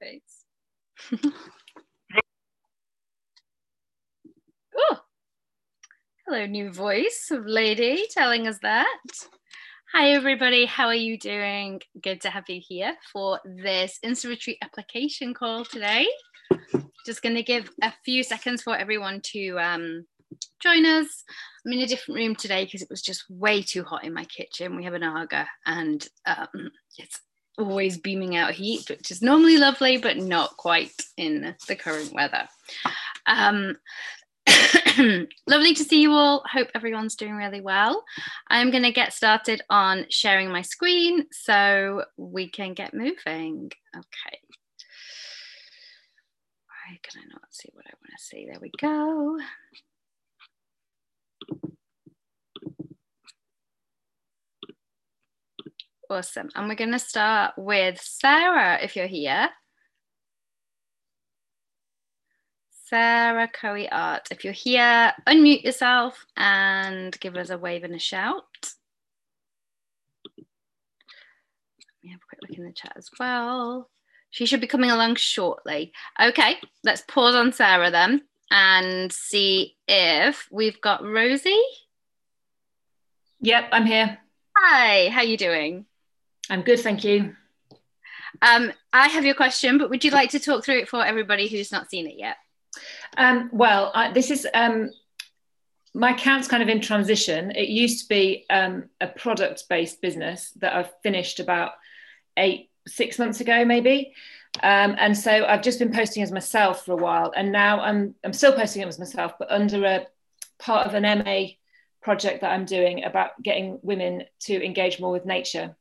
[0.00, 0.44] face.
[4.76, 5.00] oh,
[6.26, 9.00] hello, new voice of lady telling us that.
[9.92, 10.66] Hi, everybody.
[10.66, 11.80] How are you doing?
[12.02, 16.06] Good to have you here for this Retreat application call today.
[17.04, 20.06] Just going to give a few seconds for everyone to um,
[20.62, 21.24] join us.
[21.66, 24.24] I'm in a different room today because it was just way too hot in my
[24.24, 24.76] kitchen.
[24.76, 27.20] We have an Aga and um, it's
[27.60, 32.48] always beaming out heat, which is normally lovely, but not quite in the current weather.
[33.26, 33.76] Um,
[35.46, 36.42] lovely to see you all.
[36.50, 38.04] Hope everyone's doing really well.
[38.48, 43.70] I'm going to get started on sharing my screen so we can get moving.
[43.96, 44.38] Okay.
[46.66, 48.46] Why can I not see what I want to see?
[48.46, 49.38] There we go.
[56.10, 56.48] Awesome.
[56.56, 59.48] And we're going to start with Sarah, if you're here.
[62.88, 64.26] Sarah Coe Art.
[64.32, 68.42] If you're here, unmute yourself and give us a wave and a shout.
[70.36, 70.46] Let
[72.02, 73.88] me have a quick look in the chat as well.
[74.30, 75.92] She should be coming along shortly.
[76.20, 81.62] Okay, let's pause on Sarah then and see if we've got Rosie.
[83.42, 84.18] Yep, I'm here.
[84.56, 85.86] Hi, how you doing?
[86.48, 87.34] I'm good, thank you.
[88.42, 91.48] Um, I have your question, but would you like to talk through it for everybody
[91.48, 92.36] who's not seen it yet?
[93.16, 94.90] Um, well, I, this is um,
[95.94, 97.50] my account's kind of in transition.
[97.50, 101.72] It used to be um, a product-based business that I've finished about
[102.36, 104.14] eight, six months ago, maybe.
[104.62, 108.14] Um, and so I've just been posting as myself for a while, and now I'm
[108.24, 110.06] I'm still posting it as myself, but under a
[110.58, 111.50] part of an MA
[112.02, 115.76] project that I'm doing about getting women to engage more with nature.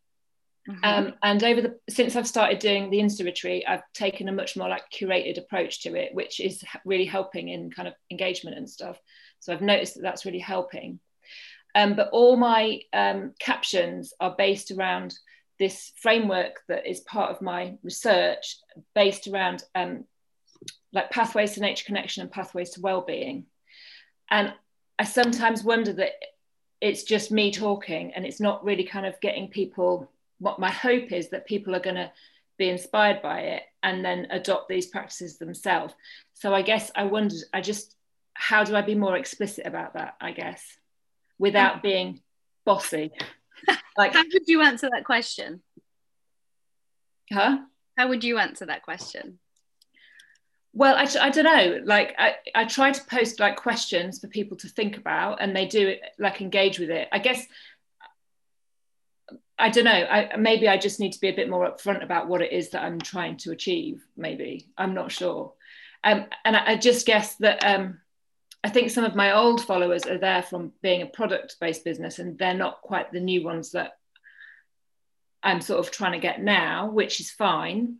[0.69, 0.83] Mm-hmm.
[0.83, 4.55] Um, and over the since I've started doing the Insta retreat, I've taken a much
[4.55, 8.69] more like curated approach to it, which is really helping in kind of engagement and
[8.69, 8.99] stuff.
[9.39, 10.99] So I've noticed that that's really helping.
[11.73, 15.17] Um, but all my um, captions are based around
[15.57, 18.57] this framework that is part of my research,
[18.93, 20.05] based around um,
[20.93, 23.45] like pathways to nature connection and pathways to well-being.
[24.29, 24.53] And
[24.99, 26.11] I sometimes wonder that
[26.81, 30.09] it's just me talking and it's not really kind of getting people
[30.39, 32.11] what my hope is that people are going to
[32.57, 35.93] be inspired by it and then adopt these practices themselves.
[36.33, 37.95] So I guess I wondered, I just,
[38.33, 40.15] how do I be more explicit about that?
[40.21, 40.63] I guess,
[41.37, 42.21] without being
[42.65, 43.11] bossy.
[43.97, 45.61] like, how would you answer that question?
[47.31, 47.59] Huh?
[47.97, 49.39] How would you answer that question?
[50.73, 51.81] Well, I, I don't know.
[51.83, 55.65] Like, I, I try to post like questions for people to think about, and they
[55.65, 57.07] do like engage with it.
[57.11, 57.45] I guess
[59.59, 59.91] I don't know.
[59.91, 62.69] I, maybe I just need to be a bit more upfront about what it is
[62.69, 64.05] that I'm trying to achieve.
[64.15, 65.53] Maybe I'm not sure.
[66.03, 67.99] Um, and I, I, just guess that um,
[68.63, 72.37] I think some of my old followers are there from being a product-based business, and
[72.37, 73.97] they're not quite the new ones that
[75.43, 77.97] I'm sort of trying to get now, which is fine.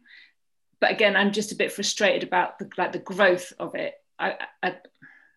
[0.80, 3.96] But again, I'm just a bit frustrated about the like the growth of it.
[4.18, 4.78] I, I,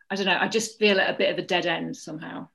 [0.09, 0.39] I don't know.
[0.39, 2.49] I just feel a bit of a dead end somehow.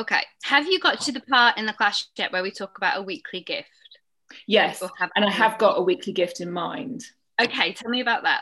[0.00, 0.22] Okay.
[0.44, 3.02] Have you got to the part in the class yet where we talk about a
[3.02, 3.68] weekly gift?
[4.46, 4.82] Yes.
[5.14, 7.04] And I have got a weekly gift in mind.
[7.38, 7.74] Okay.
[7.74, 8.40] Tell me about that.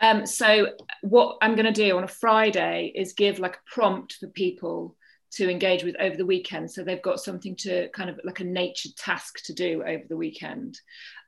[0.00, 0.68] Um, so,
[1.02, 4.96] what I'm going to do on a Friday is give like a prompt for people
[5.32, 6.70] to engage with over the weekend.
[6.70, 10.16] So, they've got something to kind of like a nature task to do over the
[10.16, 10.80] weekend.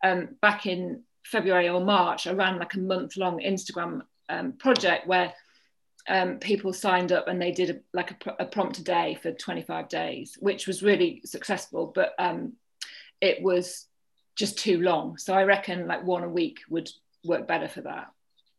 [0.03, 5.07] Um, back in February or March, I ran like a month long Instagram um, project
[5.07, 5.34] where
[6.09, 9.33] um, people signed up and they did a, like a, a, prompt a day for
[9.33, 12.55] 25 days, which was really successful, but um,
[13.21, 13.87] it was
[14.37, 15.17] just too long.
[15.19, 16.91] So I reckon like one a week would
[17.25, 18.09] work better for that.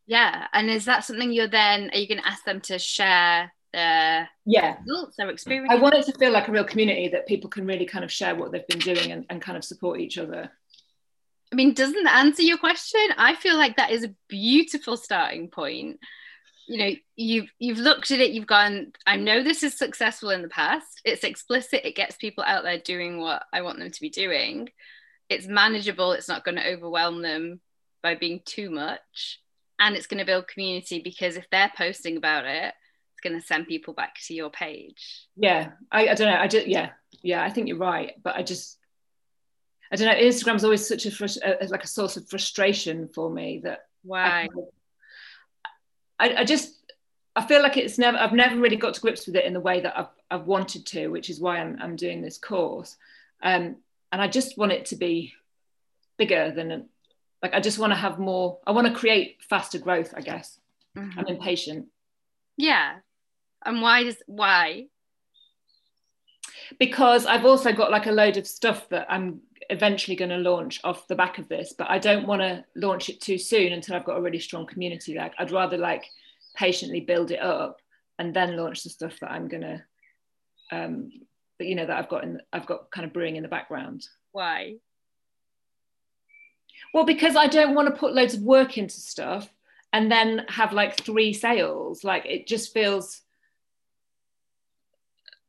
[0.05, 0.47] Yeah.
[0.53, 4.29] And is that something you're then, are you going to ask them to share their
[4.45, 5.71] yeah results, their experience?
[5.71, 8.11] I want it to feel like a real community that people can really kind of
[8.11, 10.49] share what they've been doing and, and kind of support each other.
[11.51, 13.01] I mean, doesn't that answer your question?
[13.17, 15.99] I feel like that is a beautiful starting point
[16.67, 20.41] you know you've you've looked at it you've gone i know this is successful in
[20.41, 21.01] the past.
[21.03, 21.85] It's explicit.
[21.85, 24.69] It gets people out there doing what i want them to be doing.
[25.29, 26.11] It's manageable.
[26.13, 27.59] It's not going to overwhelm them
[28.01, 29.39] by being too much.
[29.79, 32.73] And it's going to build community because if they're posting about it
[33.13, 35.27] it's going to send people back to your page.
[35.35, 35.71] Yeah.
[35.91, 36.39] I, I don't know.
[36.39, 36.91] I just yeah.
[37.21, 38.13] Yeah i think you're right.
[38.23, 38.77] But i just
[39.91, 40.23] i don't know.
[40.23, 44.47] Instagram's always such a, a like a source of frustration for me that why
[46.19, 46.75] I, I just
[47.35, 49.59] I feel like it's never I've never really got to grips with it in the
[49.59, 52.95] way that I've, I've wanted to, which is why I'm, I'm doing this course.
[53.41, 53.77] Um,
[54.11, 55.33] and I just want it to be
[56.17, 56.87] bigger than
[57.41, 58.59] like I just want to have more.
[58.67, 60.13] I want to create faster growth.
[60.15, 60.59] I guess
[60.95, 61.17] Mhm.
[61.17, 61.87] I'm impatient
[62.57, 62.97] Yeah.
[63.65, 64.87] And why does why?
[66.79, 70.79] because I've also got like a load of stuff that I'm eventually going to launch
[70.83, 73.95] off the back of this, but I don't want to launch it too soon until
[73.95, 75.15] I've got a really strong community.
[75.15, 76.05] Like I'd rather like
[76.55, 77.79] patiently build it up
[78.19, 79.83] and then launch the stuff that I'm going to,
[80.71, 81.11] um,
[81.59, 84.07] that you know that I've got in, I've got kind of brewing in the background.
[84.31, 84.75] Why?
[86.93, 89.51] Well, because I don't want to put loads of work into stuff
[89.91, 92.03] and then have like three sales.
[92.03, 93.22] Like it just feels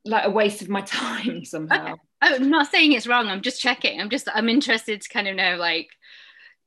[0.05, 1.93] like a waste of my time somehow.
[1.93, 2.01] Okay.
[2.23, 3.29] I'm not saying it's wrong.
[3.29, 4.01] I'm just checking.
[4.01, 5.89] I'm just I'm interested to kind of know like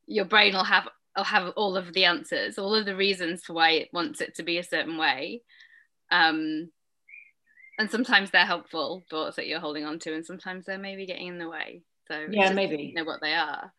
[0.06, 3.54] your brain will have will have all of the answers, all of the reasons for
[3.54, 5.42] why it wants it to be a certain way.
[6.12, 6.70] Um
[7.80, 11.28] and sometimes they're helpful thoughts that you're holding on to, and sometimes they're maybe getting
[11.28, 11.84] in the way.
[12.08, 12.92] So Yeah, maybe.
[12.96, 13.72] know what they are.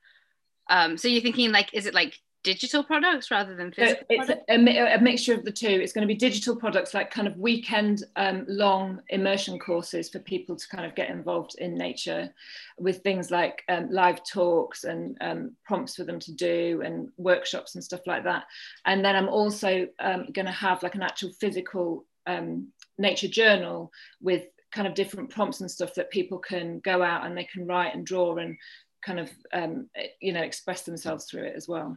[0.70, 4.26] Um, so you're thinking like, is it like digital products rather than So physical it's
[4.26, 4.44] products?
[4.49, 5.69] a, a a mixture of the two.
[5.69, 10.19] It's going to be digital products like kind of weekend um, long immersion courses for
[10.20, 12.32] people to kind of get involved in nature
[12.79, 17.75] with things like um, live talks and um, prompts for them to do and workshops
[17.75, 18.44] and stuff like that.
[18.84, 22.69] And then I'm also um, going to have like an actual physical um,
[22.99, 27.37] nature journal with kind of different prompts and stuff that people can go out and
[27.37, 28.56] they can write and draw and
[29.05, 29.88] kind of um,
[30.20, 31.96] you know express themselves through it as well.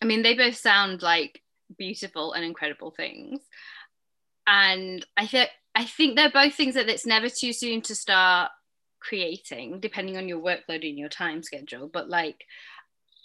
[0.00, 1.42] I mean, they both sound like
[1.76, 3.40] beautiful and incredible things.
[4.46, 8.50] And I think I think they're both things that it's never too soon to start
[9.00, 11.88] creating, depending on your workload and your time schedule.
[11.92, 12.44] But like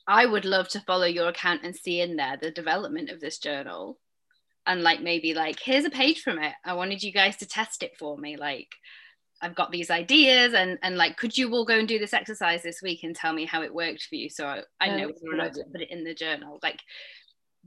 [0.07, 3.37] I would love to follow your account and see in there the development of this
[3.37, 3.99] journal.
[4.65, 6.53] And like maybe like, here's a page from it.
[6.65, 8.37] I wanted you guys to test it for me.
[8.37, 8.69] Like
[9.43, 12.63] I've got these ideas and and like could you all go and do this exercise
[12.63, 14.29] this week and tell me how it worked for you?
[14.29, 16.13] So I, I know that's a whether or good not to put it in the
[16.15, 16.59] journal.
[16.63, 16.79] Like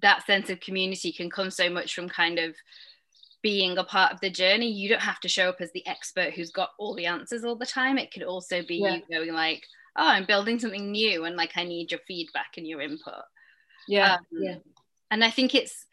[0.02, 2.54] that sense of community can come so much from kind of
[3.42, 4.68] being a part of the journey.
[4.70, 7.56] You don't have to show up as the expert who's got all the answers all
[7.56, 7.98] the time.
[7.98, 8.96] It could also be Yeah.
[8.96, 9.64] you going like
[9.98, 13.24] oh i'm building something new and like i need your feedback and your input.
[13.88, 14.56] Yeah, Um, yeah.
[15.10, 15.86] and I think it's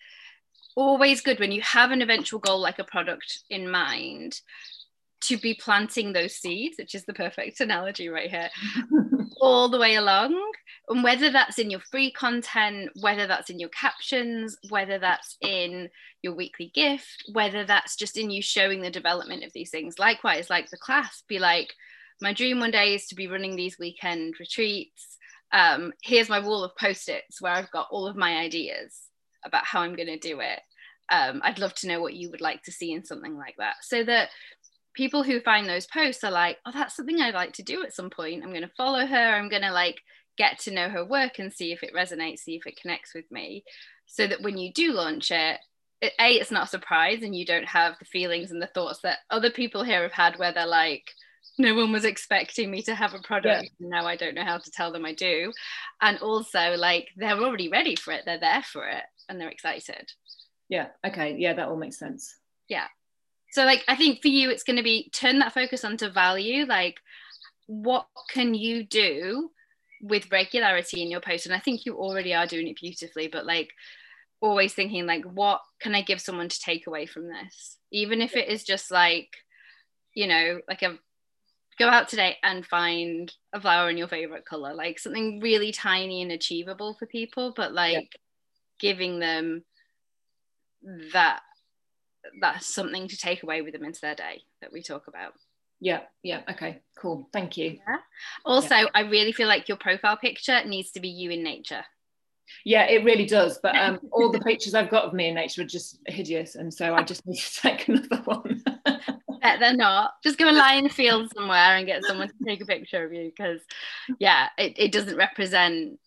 [0.76, 4.42] always good when you have an eventual goal like a product in mind
[5.24, 8.50] to be planting those seeds, which is the perfect analogy right here,
[9.42, 10.40] all the way along.
[10.90, 15.90] And whether that's in your free content, whether that's in your captions, whether that's in
[16.22, 19.98] your weekly gift, whether that's just in you showing the development of these things.
[19.98, 21.74] Likewise, like the class, be like,
[22.22, 25.18] my dream one day is to be running these weekend retreats.
[25.52, 29.00] Um, here's my wall of post-its where I've got all of my ideas
[29.46, 30.60] about how I'm going to do it.
[31.10, 33.76] Um, I'd love to know what you would like to see in something like that,
[33.82, 34.30] so that
[34.94, 37.94] people who find those posts are like, oh, that's something I'd like to do at
[37.94, 38.44] some point.
[38.44, 39.36] I'm going to follow her.
[39.36, 40.02] I'm going to like
[40.38, 43.26] get to know her work and see if it resonates, see if it connects with
[43.32, 43.64] me,
[44.06, 45.60] so that when you do launch it,
[46.02, 49.00] it a it's not a surprise and you don't have the feelings and the thoughts
[49.04, 51.10] that other people here have had where they're like
[51.60, 54.58] no one was expecting me to have a product and now i don't know how
[54.58, 55.54] to tell them i do
[56.02, 60.12] and also like they're already ready for it they're there for it and they're excited
[60.70, 60.88] Yeah.
[61.06, 61.36] Okay.
[61.38, 62.36] Yeah, that all makes sense.
[63.54, 66.66] So like i think for you it's going to be turn that focus onto value.
[66.66, 67.00] Like
[67.68, 69.52] what can you do
[70.02, 71.46] with regularity in your post?
[71.46, 73.70] And i think you already are doing it beautifully but like
[74.42, 77.78] always thinking like what can i give someone to take away from this?
[77.92, 79.30] Even if it is just like
[80.16, 80.98] you know like a
[81.78, 86.22] go out today and find a flower in your favorite color like something really tiny
[86.22, 88.16] and achievable for people but like
[88.80, 89.64] giving them
[91.14, 91.42] that
[92.42, 95.34] that's something to take away with them into their day that we talk about
[95.80, 96.02] Yeah.
[96.24, 96.42] Yeah.
[96.50, 96.82] Okay.
[96.98, 97.28] Cool.
[97.34, 97.80] Thank you.
[98.46, 101.84] also i really feel like your profile picture needs to be you in nature
[102.66, 103.60] Yeah, it really does.
[103.64, 106.74] But um, all the pictures I've got of me in nature are just hideous, and
[106.74, 108.64] so I just need to take another one.
[109.44, 112.46] Bet they're not just go and lie in the field somewhere and get someone to
[112.46, 113.60] take a picture of you because
[114.18, 116.00] yeah it, it doesn't represent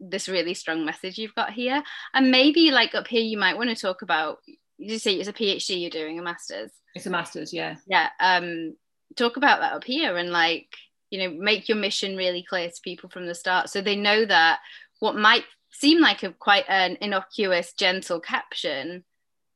[0.00, 3.70] this really strong message you've got here and maybe like up here you might want
[3.70, 4.38] to talk about
[4.80, 7.52] you say it's a phd you're doing a master's it's a master's.
[7.52, 7.76] Yeah.
[7.86, 8.74] yeah um
[9.16, 10.66] talk about that up here and like
[11.10, 14.24] you know make your mission really clear to people from the start so they know
[14.24, 14.58] that
[15.00, 19.04] what might seem like a quite an innocuous gentle caption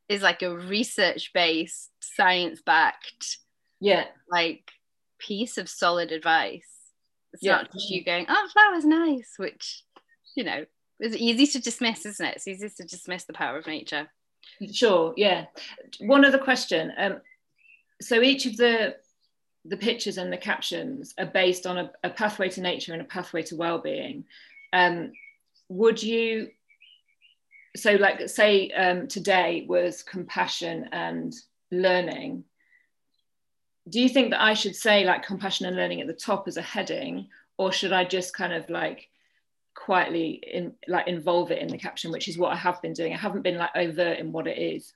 [0.09, 3.38] is like a research based science backed
[3.81, 4.04] Yeah.
[4.31, 4.71] like
[5.19, 6.69] piece of solid advice
[7.33, 7.52] it's Yeah.
[7.57, 9.83] not just you going oh flower's nice which
[10.37, 10.64] you know
[11.00, 14.09] is easy to dismiss isn't it it's easy to dismiss the power of nature
[14.73, 15.14] Sure.
[15.16, 15.46] Yeah.
[16.00, 16.92] One other question.
[16.96, 17.20] Um,
[18.00, 18.96] so each of the
[19.66, 23.06] the pictures and the captions are based on a, a pathway to nature and a
[23.06, 24.25] pathway to well-being.
[24.75, 25.12] Um,
[25.68, 26.50] would you
[27.76, 31.34] so like say um, today was compassion and
[31.73, 32.44] learning
[33.88, 36.56] do you think that i should say like compassion and learning at the top as
[36.56, 37.26] a heading
[37.58, 39.08] or should i just kind of like
[39.75, 43.12] quietly in like involve it in the caption which is what i have been doing.
[43.12, 44.93] I haven't been like overt in what it is.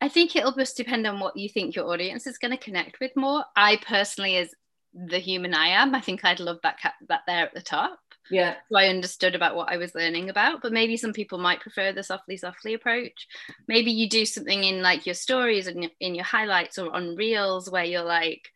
[0.00, 3.00] I think it'll just depend on what you think your audience is going to connect
[3.00, 3.44] with more.
[3.56, 4.54] I personally as
[4.94, 7.98] the human i am i think i'd love that cap- that there at the top.
[8.30, 8.54] Yeah.
[8.70, 11.92] So i understood about what i was learning about but maybe some people might prefer
[11.92, 13.26] the softly softly approach.
[13.68, 17.70] Maybe you do something in like your stories and in your highlights or on reels
[17.70, 18.50] where you're like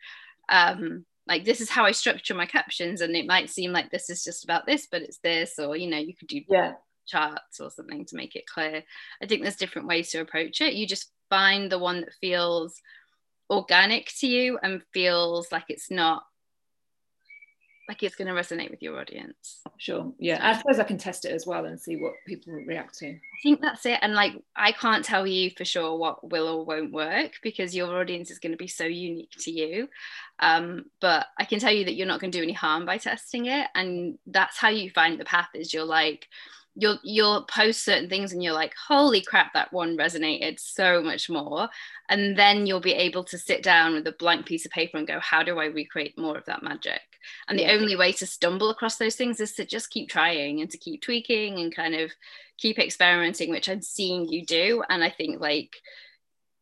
[0.48, 4.10] um like this is how i structure my captions and it might seem like this
[4.10, 6.72] is just about this but it's this or you know you could do yeah.
[7.06, 8.82] charts or something to make it clear.
[9.22, 10.74] I think there's different ways to approach it.
[10.74, 12.80] You just find the one that feels
[13.50, 16.22] organic to you and feels like it's not
[17.88, 19.62] like it's going to resonate with your audience.
[19.78, 20.12] Sure.
[20.18, 20.38] Yeah.
[20.42, 23.08] I suppose I can test it as well and see what people react to.
[23.08, 23.98] I think that's it.
[24.02, 27.98] And like, I can't tell you for sure what will or won't work because your
[27.98, 29.88] audience is going to be so unique to you.
[30.38, 32.98] Um, but I can tell you that you're not going to do any harm by
[32.98, 33.68] testing it.
[33.74, 36.28] And that's how you find the path is you're like,
[36.78, 41.28] you'll you'll post certain things and you're like holy crap that one resonated so much
[41.28, 41.68] more.
[42.08, 45.06] And then you'll be able to sit down with a blank piece of paper and
[45.06, 47.00] go how do i recreate more of that magic?
[47.48, 50.70] And the only way to stumble across those things is to just keep trying and
[50.70, 52.12] to keep tweaking and kind of
[52.58, 54.84] keep experimenting which i'm seeing you do.
[54.88, 55.74] And i think like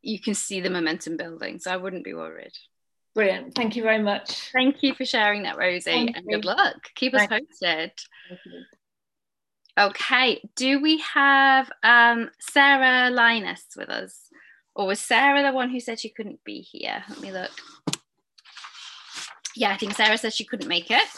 [0.01, 1.59] you can see the momentum building.
[1.59, 2.53] So i wouldn't be worried.
[3.15, 3.55] Brilliant.
[3.55, 4.51] Thank you very much.
[4.53, 5.91] Thank you for sharing that rosie.
[5.91, 6.37] Thank and you.
[6.37, 6.77] good luck.
[6.95, 7.33] Keep Thanks.
[7.33, 7.93] us posted
[9.79, 14.31] Okay, do we have um, Sarah Linus with us?
[14.75, 17.05] Or was Sarah the one who said she couldn't be here?
[17.09, 17.51] Let me look.
[19.55, 21.09] Yeah, I think Sarah said she couldn't make it.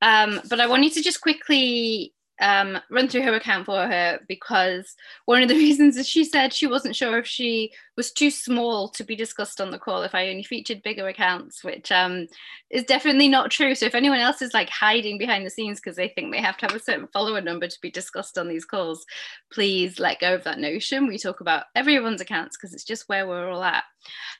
[0.00, 4.94] Um, but I wanted to just quickly um, run through her account for her because
[5.26, 8.88] one of the reasons is she said she wasn't sure if she was too small
[8.88, 12.26] to be discussed on the call if I only featured bigger accounts, which um,
[12.70, 13.74] is definitely not true.
[13.74, 16.56] So if anyone else is like hiding behind the scenes because they think they have
[16.58, 19.04] to have a certain follower number to be discussed on these calls,
[19.52, 21.06] please let go of that notion.
[21.06, 23.84] We talk about everyone's accounts because it's just where we're all at.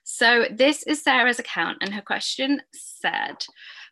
[0.02, 3.36] So this is Sarah's account, and her question said,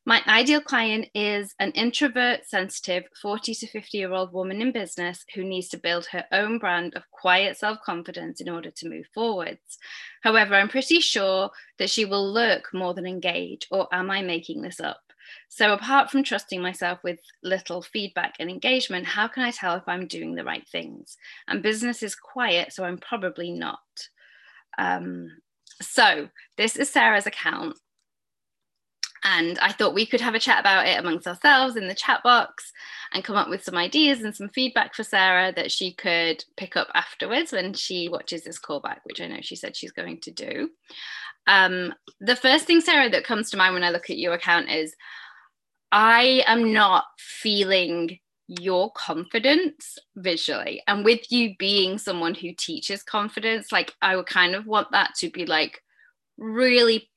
[0.05, 5.25] my ideal client is an introvert, sensitive 40 to 50 year old woman in business
[5.35, 9.07] who needs to build her own brand of quiet self confidence in order to move
[9.15, 9.79] forwards.
[10.23, 14.63] However, I'm pretty sure that she will lurk more than engage, or am I making
[14.63, 15.01] this up?
[15.49, 19.85] So, apart from trusting myself with little feedback and engagement, how can I tell if
[19.87, 21.17] I'm doing the right things?
[21.47, 23.79] And business is quiet, so I'm probably not.
[24.79, 25.29] Um,
[25.81, 27.77] so, this is Sarah's account.
[29.25, 32.23] And I thought we could have a chat about it amongst ourselves in the chat
[32.23, 32.73] box
[33.13, 36.77] and come up with some ideas and some feedback for Sarah that she could pick
[36.77, 40.33] up afterwards when she watches this callback, which I know she said she's going to
[40.33, 40.71] do.
[41.47, 44.71] Um, the first thing, Sarah, that comes to mind when I look at your account
[44.71, 44.95] is
[45.93, 50.83] I am not feeling your confidence visually.
[50.87, 55.15] And with you being someone who teaches confidence, like I would kind of want that
[55.19, 55.83] to be like
[56.39, 57.11] really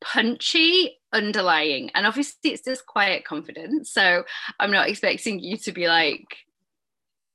[0.00, 4.24] punchy underlying and obviously it's just quiet confidence so
[4.60, 6.36] i'm not expecting you to be like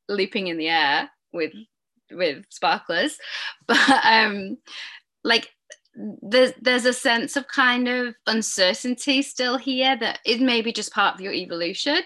[0.07, 1.53] leaping in the air with
[2.11, 3.17] with sparklers
[3.67, 4.57] but um
[5.23, 5.49] like
[5.95, 11.13] there's there's a sense of kind of uncertainty still here that is maybe just part
[11.13, 11.99] of your evolution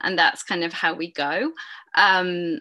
[0.00, 1.52] and that's kind of how we go.
[1.96, 2.60] Um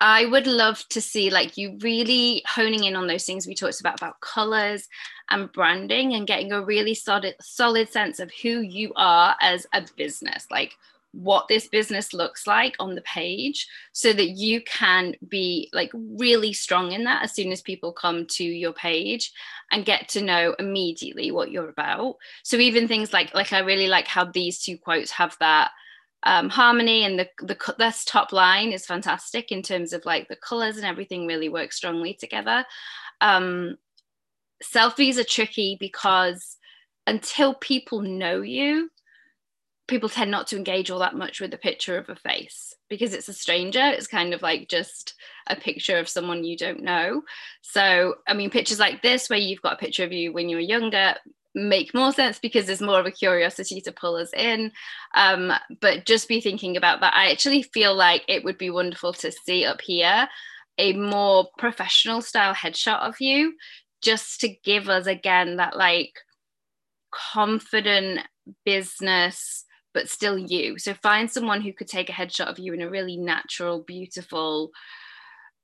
[0.00, 3.80] I would love to see like you really honing in on those things we talked
[3.80, 4.88] about about colors
[5.30, 9.84] and branding and getting a really solid solid sense of who you are as a
[9.96, 10.74] business like
[11.16, 16.52] what this business looks like on the page so that you can be like really
[16.52, 19.32] strong in that as soon as people come to your page
[19.70, 22.16] and get to know immediately what you're about.
[22.42, 25.70] So even things like like i really like how these two quotes have that
[26.22, 30.36] um, harmony and the the this top line is fantastic in terms of like the
[30.36, 32.64] colors and everything really works strongly together.
[33.20, 33.76] Um,
[34.62, 36.56] selfies are tricky because
[37.06, 38.90] until people know you,
[39.86, 43.14] people tend not to engage all that much with the picture of a face because
[43.14, 43.84] it's a stranger.
[43.84, 45.14] It's kind of like just
[45.46, 47.22] a picture of someone you don't know.
[47.62, 50.56] So, I mean, pictures like this, where you've got a picture of you when you
[50.56, 51.14] were younger,
[51.56, 54.70] make more sense because there's more of a curiosity to pull us in.
[55.14, 57.14] Um, but just be thinking about that.
[57.16, 60.28] I actually feel like it would be wonderful to see up here
[60.78, 63.54] a more professional style headshot of you,
[64.02, 66.12] just to give us again that like
[67.10, 68.20] confident
[68.66, 70.78] business but still you.
[70.78, 74.70] So find someone who could take a headshot of you in a really natural, beautiful,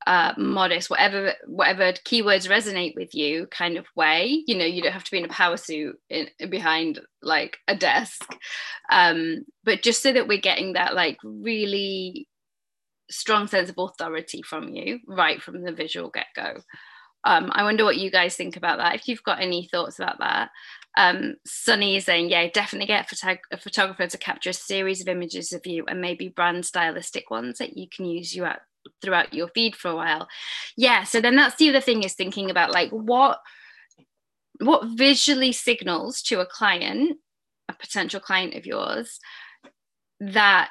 [0.06, 4.42] uh, modest, whatever whatever keywords resonate with you kind of way.
[4.46, 7.76] You know, you don't have to be in a power suit in, behind like a
[7.76, 8.34] desk,
[8.90, 12.28] um, but just so that we're getting that like really
[13.10, 16.60] strong sense of authority from you right from the visual get go.
[17.24, 18.96] Um, I wonder what you guys think about that.
[18.96, 20.50] If you've got any thoughts about that.
[20.96, 25.00] Um, Sunny is saying, yeah, definitely get a, photog- a, photographer to capture a series
[25.00, 28.60] of images of you and maybe brand stylistic ones that you can use you at,
[29.00, 30.28] throughout your feed for a while.
[30.76, 33.40] Yeah, so then that's the other thing is thinking about like what
[34.60, 37.18] what visually signals to a client,
[37.68, 39.18] a potential client of yours,
[40.20, 40.70] that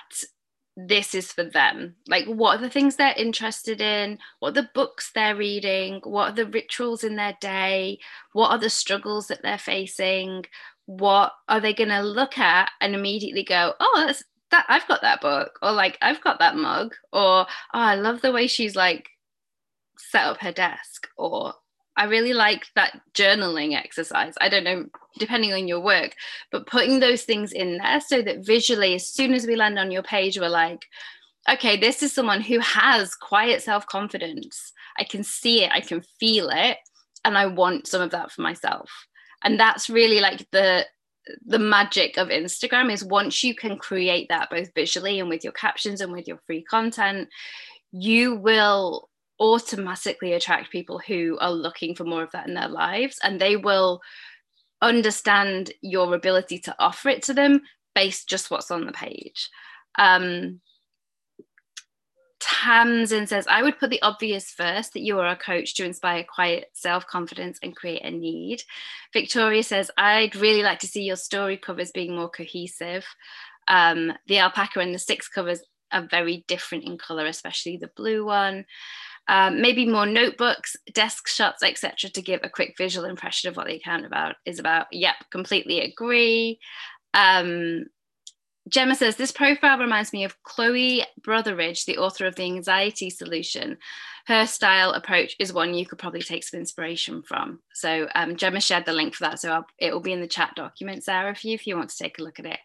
[0.77, 1.95] this is for them.
[2.07, 4.17] Like what are the things they're interested in?
[4.39, 6.01] What are the books they're reading?
[6.03, 7.99] What are the rituals in their day?
[8.33, 10.45] What are the struggles that they're facing?
[10.85, 15.01] What are they going to look at and immediately go oh that's that i've got
[15.01, 18.75] that book or like i've got that mug or oh i love the way she's
[18.75, 19.09] like
[19.97, 21.53] set up her desk or
[21.97, 24.33] I really like that journaling exercise.
[24.39, 24.85] I don't know,
[25.19, 26.15] depending on your work,
[26.51, 29.91] but putting those things in there so that visually, as soon as we land on
[29.91, 30.85] your page, we're like,
[31.49, 34.71] okay, this is someone who has quiet self confidence.
[34.97, 36.77] I can see it, I can feel it,
[37.25, 38.89] and I want some of that for myself.
[39.43, 40.85] And that's really like the
[41.45, 45.53] the magic of Instagram is once you can create that both visually and with your
[45.53, 47.29] captions and with your free content,
[47.91, 49.09] you will
[49.39, 53.55] automatically attract people who are looking for more of that in their lives and they
[53.55, 54.01] will
[54.81, 57.61] understand your ability to offer it to them
[57.93, 59.49] based just what's on the page.
[59.97, 60.61] Um,
[62.51, 66.23] Tamsin says, I would put the obvious first that you are a coach to inspire
[66.23, 68.63] quiet self confidence and create a need.
[69.13, 73.05] Victoria says, I'd really like to see your story covers being more cohesive.
[73.67, 78.25] Um, the alpaca and the six covers are very different in color, especially the blue
[78.25, 78.65] one
[79.27, 83.67] um, maybe more notebooks, desk shots, etc., to give a quick visual impression of what
[83.67, 84.87] the account about is about.
[84.91, 86.59] Yep, completely agree.
[87.13, 87.85] Um,
[88.69, 93.77] Gemma says this profile reminds me of Chloe Brotheridge, the author of the Anxiety Solution.
[94.27, 97.59] Her style approach is one you could probably take some inspiration from.
[97.73, 100.53] So um, Gemma shared the link for that, so it will be in the chat
[100.55, 102.59] document, Sarah, for you if you want to take a look at it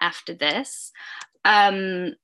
[0.00, 0.92] after this.
[1.44, 2.14] Um,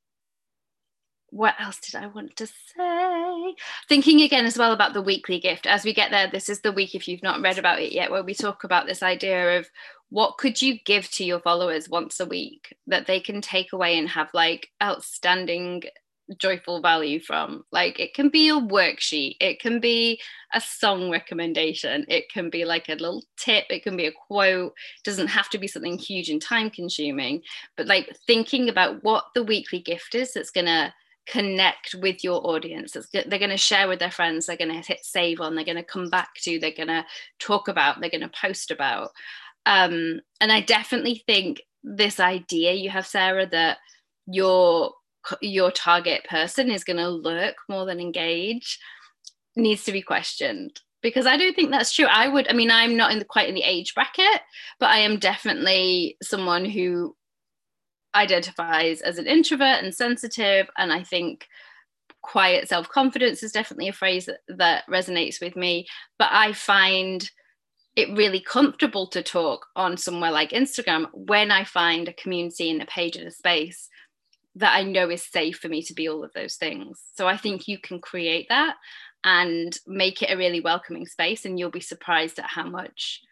[1.31, 3.55] what else did I want to say?
[3.89, 5.67] Thinking again as well about the weekly gift.
[5.67, 8.13] As we get there, this is the week, if you've not read about it yet,
[8.13, 9.69] where we talk about this idea of
[10.15, 13.99] what could you give to your followers once a week that they can take away
[13.99, 15.83] and have like outstanding
[16.39, 17.65] joyful value from?
[17.73, 20.21] Like it can be a worksheet it can be
[20.53, 24.73] a song recommendation it can be like a little tip it can be a quote
[24.99, 27.43] it doesn't have to be something huge and time consuming
[27.77, 30.95] but like thinking about what the weekly gift is that's going to
[31.27, 35.03] connect with your audience they're going to share with their friends they're going to hit
[35.03, 37.05] save on they're going to come back to they're going to
[37.39, 39.11] talk about they're going to post about
[39.67, 43.79] um, and i definitely think this idea you have sarah that
[44.27, 44.93] your
[45.41, 48.79] your target person is going to lurk more than engage
[49.57, 52.07] needs to be questioned because I don't think that's true.
[52.07, 54.41] I would, I mean, I'm not in the quite in the age bracket,
[54.81, 57.15] but I am definitely someone who
[58.15, 60.67] identifies as an introvert and sensitive.
[60.79, 61.47] And I think
[62.23, 65.87] quiet self confidence is definitely a phrase that, that resonates with me.
[66.19, 67.31] But I find
[67.97, 72.83] it really comfortable to talk on somewhere like Instagram when I find a community and
[72.83, 73.89] a page and a space
[74.57, 77.01] that I know is safe for me to be all of those things.
[77.17, 78.77] So I think you can create that
[79.25, 83.23] and make it a really welcoming space, and you'll be surprised at how much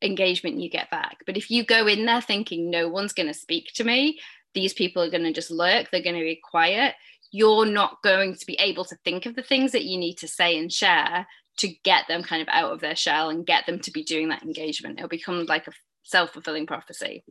[0.00, 1.18] engagement you get back.
[1.26, 4.20] But if you go in there thinking no one's going to speak to me,
[4.54, 6.94] these people are going to just lurk, they're going to be quiet,
[7.32, 10.28] you're not going to be able to think of the things that you need to
[10.28, 11.26] say and share
[11.58, 14.28] to get them kind of out of their shell and get them to be doing
[14.28, 14.98] that engagement.
[14.98, 17.24] It'll become like a self fulfilling prophecy.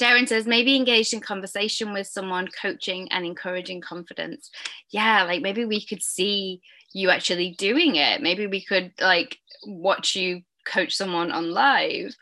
[0.00, 4.50] Darren says maybe engaged in conversation with someone, coaching and encouraging confidence.
[4.90, 6.60] Yeah, like maybe we could see
[6.92, 8.20] you actually doing it.
[8.20, 12.14] Maybe we could like watch you coach someone on live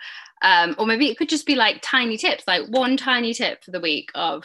[0.43, 3.71] um, or maybe it could just be like tiny tips like one tiny tip for
[3.71, 4.45] the week of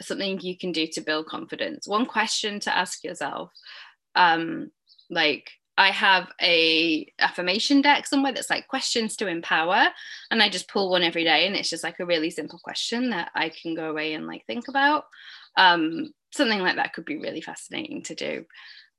[0.00, 3.52] something you can do to build confidence one question to ask yourself
[4.14, 4.70] um,
[5.12, 9.88] like I have a affirmation deck somewhere that's like questions to empower
[10.30, 13.10] and I just pull one every day and it's just like a really simple question
[13.10, 15.04] that I can go away and like think about
[15.56, 18.44] um, something like that could be really fascinating to do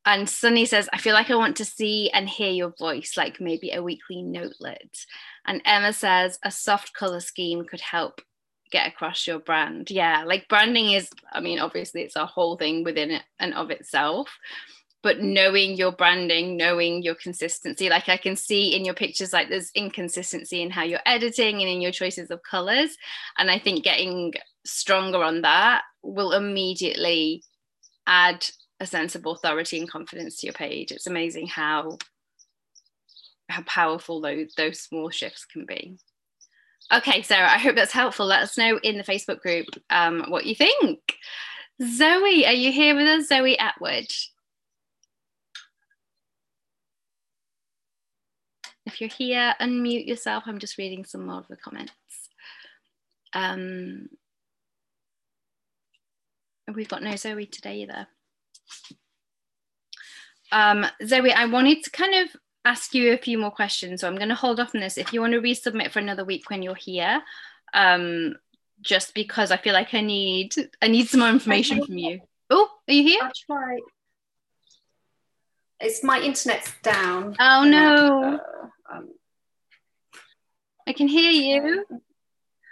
[0.05, 3.39] and Sunny says, I feel like I want to see and hear your voice, like
[3.39, 5.05] maybe a weekly notelet.
[5.45, 8.21] And Emma says, a soft color scheme could help
[8.69, 9.89] get across your brand.
[9.89, 13.71] Yeah, like branding is, I mean, obviously it's a whole thing within it and of
[13.71, 14.37] itself.
[15.03, 19.49] But knowing your branding, knowing your consistency, like I can see in your pictures, like
[19.49, 22.95] there's inconsistency in how you're editing and in your choices of colors.
[23.37, 24.33] And I think getting
[24.65, 27.43] stronger on that will immediately
[28.07, 28.45] add
[28.79, 30.91] a sense of authority and confidence to your page.
[30.91, 31.97] It's amazing how
[33.49, 35.97] how powerful those those small shifts can be.
[36.91, 38.25] Okay, Sarah, I hope that's helpful.
[38.25, 40.99] Let us know in the Facebook group um, what you think.
[41.81, 43.27] Zoe, are you here with us?
[43.27, 44.07] Zoe Atwood.
[48.85, 50.43] If you're here, unmute yourself.
[50.45, 51.93] I'm just reading some more of the comments.
[53.33, 54.09] Um,
[56.73, 58.07] we've got no Zoe today either.
[60.51, 64.01] Um, Zoe, I wanted to kind of ask you a few more questions.
[64.01, 64.97] So I'm going to hold off on this.
[64.97, 67.21] If you want to resubmit for another week when you're here,
[67.73, 68.35] um,
[68.81, 72.19] just because I feel like I need I need some more information from you.
[72.49, 73.19] Oh, are you here?
[73.23, 73.77] I'll try.
[75.79, 77.35] It's my internet's down.
[77.39, 78.35] Oh no.
[78.35, 79.09] Uh, um,
[80.87, 81.85] I can hear you.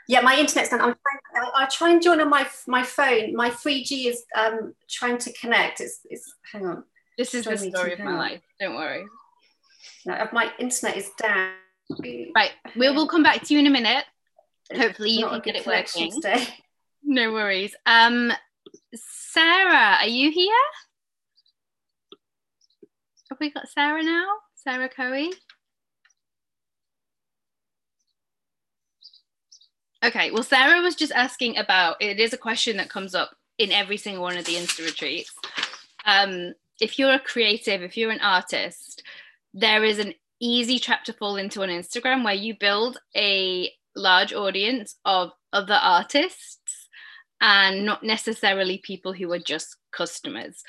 [0.07, 0.81] Yeah, my internet's down.
[0.81, 0.95] I'm
[1.33, 3.35] trying, I'll try and join on my my phone.
[3.35, 5.79] My 3G is um, trying to connect.
[5.79, 6.83] It's, it's hang on.
[7.17, 8.41] This is the story of my life.
[8.59, 9.05] Don't worry.
[10.05, 11.53] No, my internet is down.
[12.35, 14.05] Right, we will come back to you in a minute.
[14.73, 16.11] Hopefully, you can get it working.
[16.11, 16.45] Today.
[17.03, 17.75] No worries.
[17.87, 18.31] Um,
[18.93, 20.53] Sarah, are you here?
[23.31, 24.27] Have we got Sarah now?
[24.55, 25.29] Sarah Coe?
[30.03, 33.71] Okay, well, Sarah was just asking about it is a question that comes up in
[33.71, 35.33] every single one of the Insta retreats.
[36.05, 39.03] Um, if you're a creative, if you're an artist,
[39.53, 44.33] there is an easy trap to fall into on Instagram where you build a large
[44.33, 46.87] audience of other artists
[47.39, 50.63] and not necessarily people who are just customers.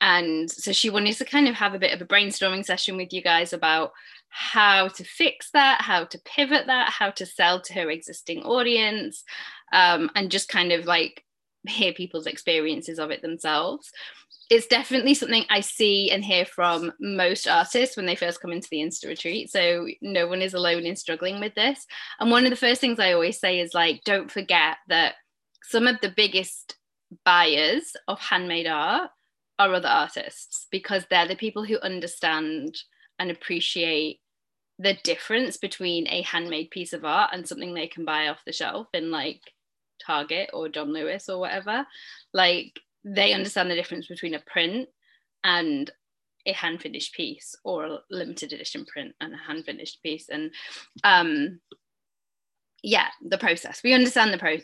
[0.00, 3.12] And so she wanted to kind of have a bit of a brainstorming session with
[3.12, 3.92] you guys about
[4.28, 9.24] how to fix that, how to pivot that, how to sell to her existing audience,
[9.72, 11.24] um, and just kind of like
[11.66, 13.90] hear people's experiences of it themselves
[14.48, 18.68] it's definitely something I see and hear from most artists when they first come into
[18.70, 19.50] the Insta retreat.
[19.50, 21.84] So no one is alone in struggling with this.
[22.20, 25.14] And one of the first things I always say is like, don't forget that
[25.62, 26.76] some of the biggest
[27.24, 29.10] buyers of handmade art
[29.58, 32.76] are other artists because they're the people who understand
[33.18, 34.20] and appreciate
[34.78, 38.52] the difference between a handmade piece of art and something they can buy off the
[38.52, 39.40] shelf in like
[40.04, 41.86] Target or John Lewis or whatever.
[42.32, 44.88] Like they understand the difference between a print
[45.44, 45.90] and
[46.44, 50.28] a hand finished piece or a limited edition print and a hand finished piece.
[50.28, 50.50] And
[51.04, 51.60] um
[52.82, 53.82] yeah the process.
[53.82, 54.58] We understand the pro-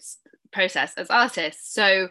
[0.53, 1.73] process as artists.
[1.73, 2.09] So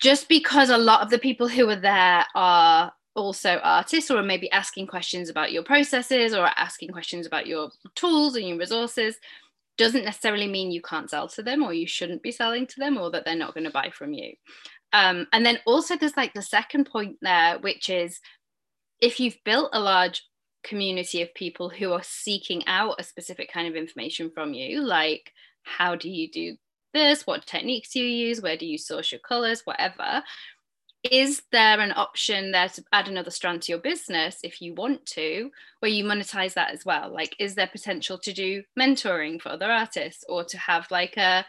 [0.00, 4.50] just because a lot of the people who are there are also artists or maybe
[4.52, 9.16] asking questions about your processes or asking questions about your tools and your resources
[9.76, 12.98] doesn't necessarily mean you can't sell to them or you shouldn't be selling to them
[12.98, 14.34] or that they're not going to buy from you.
[14.92, 18.20] Um, and then also there's like the second point there, which is
[19.00, 20.22] if you've built a large
[20.62, 25.32] community of people who are seeking out a specific kind of information from you, like
[25.62, 26.56] how do you do
[26.92, 27.26] this?
[27.26, 28.42] What techniques do you use?
[28.42, 29.62] Where do you source your colors?
[29.64, 30.22] Whatever
[31.02, 35.06] is there an option there to add another strand to your business if you want
[35.06, 37.12] to where you monetize that as well?
[37.12, 41.46] Like is there potential to do mentoring for other artists or to have like a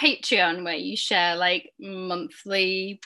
[0.00, 2.98] patreon where you share like monthly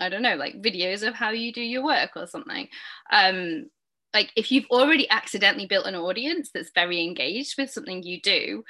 [0.00, 2.68] i don't know like videos of how you do your work or something?
[3.12, 3.66] Um
[4.12, 8.64] like if you've already accidentally built an audience that's very engaged with something you do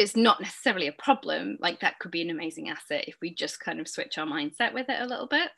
[0.00, 1.58] it's not necessarily a problem.
[1.60, 4.72] Like that could be an amazing asset if we just kind of switch our mindset
[4.72, 5.50] with it a little bit.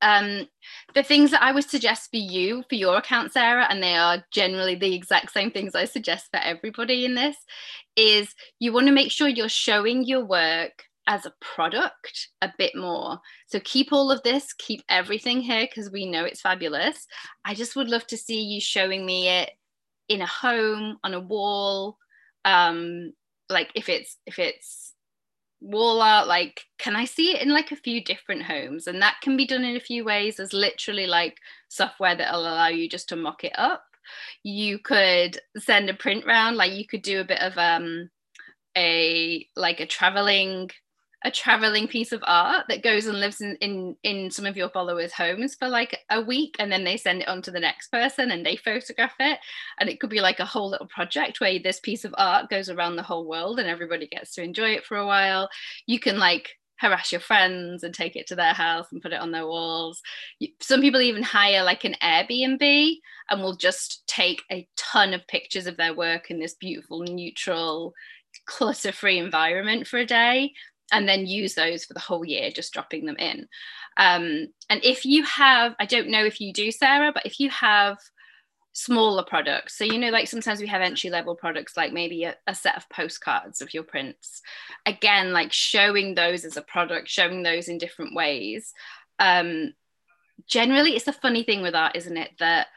[0.00, 0.48] Um,
[0.94, 4.24] the things that I would suggest for you, for your account, Sarah, and they are
[4.32, 7.36] generally the exact same things I suggest for everybody in this,
[7.96, 12.76] is you want to make sure you're showing your work as a product a bit
[12.76, 13.18] more.
[13.46, 17.08] So keep all of this, keep everything here because we know it's fabulous.
[17.44, 19.50] I just would love to see you showing me it
[20.08, 21.98] in a home, on a wall,
[22.44, 23.12] um,
[23.52, 24.92] like if it's if it's
[25.60, 28.86] wall art like can i see it in like a few different homes?
[28.86, 30.36] And that can be done in a few ways.
[30.36, 31.36] There's literally like
[31.68, 33.84] software that'll allow you just to mock it up.
[34.42, 38.10] You could send a print round like you could do a bit of um
[38.76, 40.70] a like a traveling
[41.24, 44.68] a traveling piece of art that goes and lives in, in in some of your
[44.68, 47.88] followers homes for like a week and then they send it on to the next
[47.88, 49.38] person and they photograph it.
[49.78, 52.68] And it could be like a whole little project where this piece of art goes
[52.68, 55.48] around the whole world and everybody gets to enjoy it for a while.
[55.86, 56.50] You can like
[56.82, 60.02] harass your friends and take it to their house and put it on their walls.
[60.60, 62.96] Some people even hire like an Airbnb
[63.30, 67.94] and will just take a ton of pictures of their work in this beautiful, neutral,
[68.46, 70.52] clutter free environment for a day
[70.90, 73.48] and then use those for the whole year, just dropping them in.
[73.96, 77.50] Um, and if you have, I don't know if you do, Sarah, but if you
[77.50, 77.98] have
[78.72, 79.76] smaller products.
[79.76, 82.76] So, you know, like sometimes we have entry level products, like maybe a, a, set
[82.76, 84.40] of postcards of your prints.
[84.86, 88.72] Again, like showing those as a product, showing those in different ways.
[89.18, 89.74] Um,
[90.46, 92.30] generally, it's a funny thing with art, isn't it?
[92.38, 92.68] That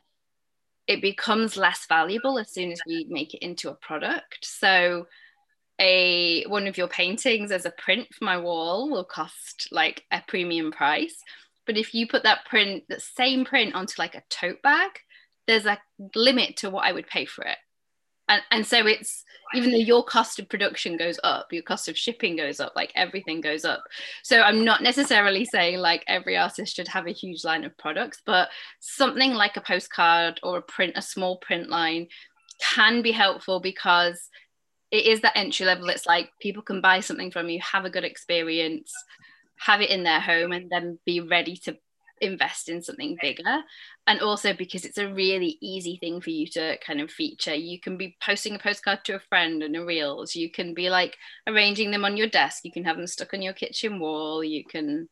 [0.88, 4.40] it becomes less valuable as soon as we make it into a product.
[4.44, 5.08] So,
[5.80, 10.22] a one of your paintings as a print for my wall will cost like a
[10.28, 11.18] premium price
[11.66, 14.92] but if you put that print the same print onto like a tote bag
[15.48, 15.78] there's a
[16.16, 17.58] limit to what I would pay for it.
[18.28, 21.96] And, and so it's even though your cost of production goes up, your cost of
[21.96, 23.84] shipping goes up, like everything goes up.
[24.24, 28.22] So I'm not necessarily saying like every artist should have a huge line of products,
[28.26, 32.08] but something like a postcard or a print, a small print line
[32.60, 34.30] can be helpful because
[34.92, 35.90] it is that entry level.
[35.90, 38.94] It's like people can buy something from you, have a good experience,
[39.58, 41.78] have it in their home, and then be ready to
[42.22, 43.62] invest in something bigger.
[44.08, 47.56] And also because it's a really easy thing for you to kind of feature.
[47.56, 50.36] You can be posting a postcard to a friend and a reels.
[50.36, 51.18] You can be like
[51.48, 52.64] arranging them on your desk.
[52.64, 54.44] You can have them stuck on your kitchen wall.
[54.44, 55.10] You can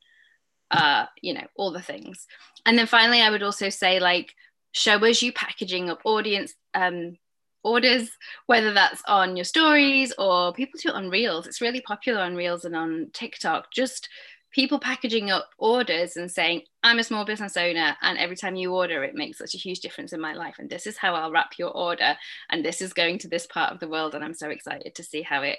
[0.72, 2.26] uh you know all the things.
[2.66, 4.34] And then finally i would also say like
[4.72, 7.18] show us you packaging up audience um
[7.64, 8.12] orders
[8.48, 12.36] whether that's on your stories or people do it on reels it's really popular on
[12.36, 14.10] reels and on tiktok just
[14.54, 18.74] people packaging up orders and saying, I'm a small business owner, and every time you
[18.74, 20.56] order, it makes such a huge difference in my life.
[20.60, 22.16] And this is how I'll wrap your order.
[22.50, 24.16] And this is going to this part of the world.
[24.16, 25.58] And I'm so excited to see how it,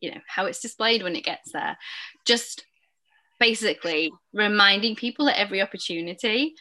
[0.00, 1.78] you know, how it's displayed when it gets there.
[2.26, 2.64] Just
[3.38, 6.54] basically reminding people at every opportunity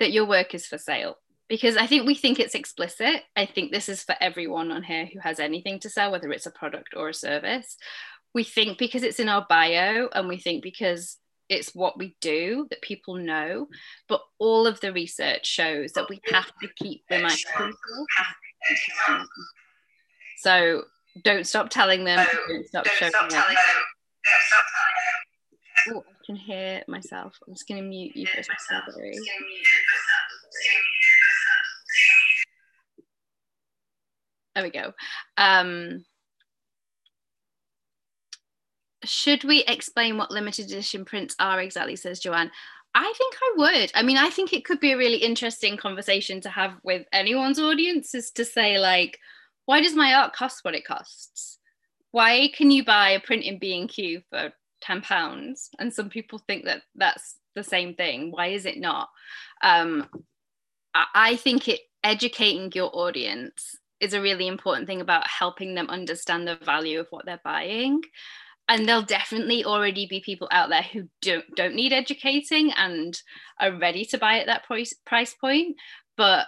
[0.00, 1.16] that your work is for sale.
[1.48, 3.22] Because I think we think it's explicit.
[3.34, 6.46] I think this is for everyone on here who has anything to sell, whether it's
[6.46, 7.76] a product or a service.
[8.34, 11.16] We think because it's in our bio and we think because
[11.48, 13.68] it's what we do that people know
[14.06, 18.06] but all of the research shows that we have to keep reminding people.
[20.36, 20.82] So
[21.24, 23.42] don't stop telling them don't stop showing them
[25.90, 27.38] oh, I can hear myself.
[27.46, 29.14] I'm just going to mute you for a second
[34.54, 34.92] there we go
[35.36, 36.04] um
[39.04, 42.50] should we explain what limited edition prints are exactly, says Joanne?
[42.94, 43.92] I think I would.
[43.94, 47.58] I mean, I think it could be a really interesting conversation to have with anyone's
[47.58, 49.18] audience is to say, like,
[49.66, 51.58] why does my art cost what it costs?
[52.10, 55.68] Why can you buy a print in B&Q for 10 pounds?
[55.78, 58.30] And some people think that that's the same thing.
[58.30, 59.10] Why is it not?
[59.62, 60.08] Um,
[60.94, 66.46] I think it educating your audience is a really important thing about helping them understand
[66.46, 68.02] the value of what they're buying.
[68.68, 73.18] And there'll definitely already be people out there who don't don't need educating and
[73.58, 75.76] are ready to buy at that price price point.
[76.16, 76.46] But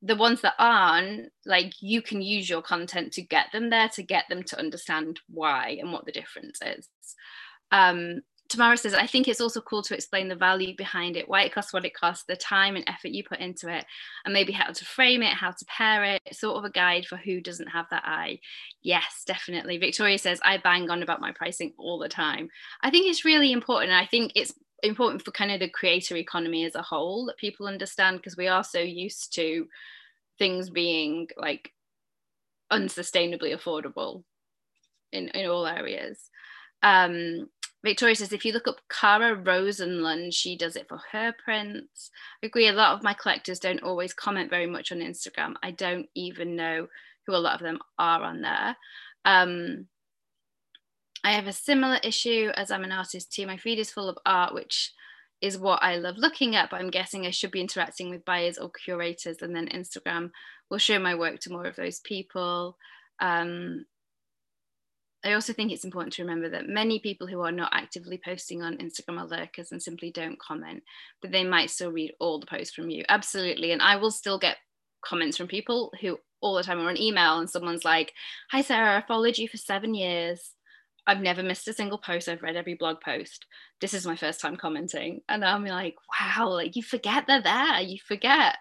[0.00, 4.02] the ones that aren't like you can use your content to get them there to
[4.02, 6.88] get them to understand why and what the difference is.
[7.72, 11.42] Um, Tamara says, I think it's also cool to explain the value behind it, why
[11.42, 13.84] it costs what it costs, the time and effort you put into it,
[14.24, 17.16] and maybe how to frame it, how to pair it, sort of a guide for
[17.16, 18.38] who doesn't have that eye.
[18.82, 19.78] Yes, definitely.
[19.78, 22.48] Victoria says, I bang on about my pricing all the time.
[22.82, 23.92] I think it's really important.
[23.92, 27.66] I think it's important for kind of the creator economy as a whole that people
[27.66, 29.66] understand because we are so used to
[30.38, 31.72] things being like
[32.72, 34.22] unsustainably affordable
[35.12, 36.30] in, in all areas.
[36.82, 37.48] Um,
[37.86, 42.10] Victoria says, if you look up Kara Rosenlund, she does it for her prints.
[42.42, 45.54] I agree, a lot of my collectors don't always comment very much on Instagram.
[45.62, 46.88] I don't even know
[47.26, 48.76] who a lot of them are on there.
[49.24, 49.86] Um,
[51.22, 53.46] I have a similar issue as I'm an artist too.
[53.46, 54.92] My feed is full of art, which
[55.40, 58.58] is what I love looking at, but I'm guessing I should be interacting with buyers
[58.58, 60.30] or curators, and then Instagram
[60.70, 62.76] will show my work to more of those people.
[63.20, 63.84] Um,
[65.26, 68.62] I also think it's important to remember that many people who are not actively posting
[68.62, 70.82] on Instagram are lurkers and simply don't comment,
[71.20, 73.04] but they might still read all the posts from you.
[73.08, 73.72] Absolutely.
[73.72, 74.58] And I will still get
[75.04, 78.12] comments from people who all the time are on email and someone's like,
[78.50, 80.52] Hi, Sarah, I followed you for seven years.
[81.06, 82.28] I've never missed a single post.
[82.28, 83.46] I've read every blog post.
[83.80, 85.20] This is my first time commenting.
[85.28, 87.80] And I'm like, wow, like you forget they're there.
[87.80, 88.56] You forget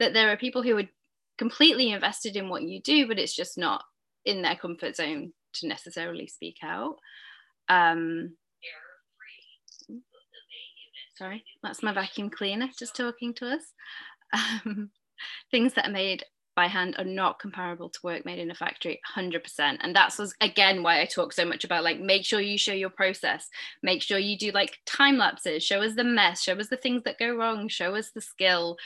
[0.00, 0.88] that there are people who are
[1.36, 3.84] completely invested in what you do, but it's just not
[4.24, 6.96] in their comfort zone to necessarily speak out.
[7.68, 8.36] Um,
[11.16, 13.62] sorry, that's my vacuum cleaner just talking to us.
[14.32, 14.90] Um,
[15.50, 16.24] things that are made
[16.56, 19.42] by hand are not comparable to work made in a factory 100%
[19.80, 22.90] and that's again why i talk so much about like make sure you show your
[22.90, 23.48] process.
[23.82, 25.62] Make sure you do like time lapses.
[25.62, 26.42] Show us the mess.
[26.42, 27.68] Show us the things that go wrong.
[27.68, 28.76] Show us the skill.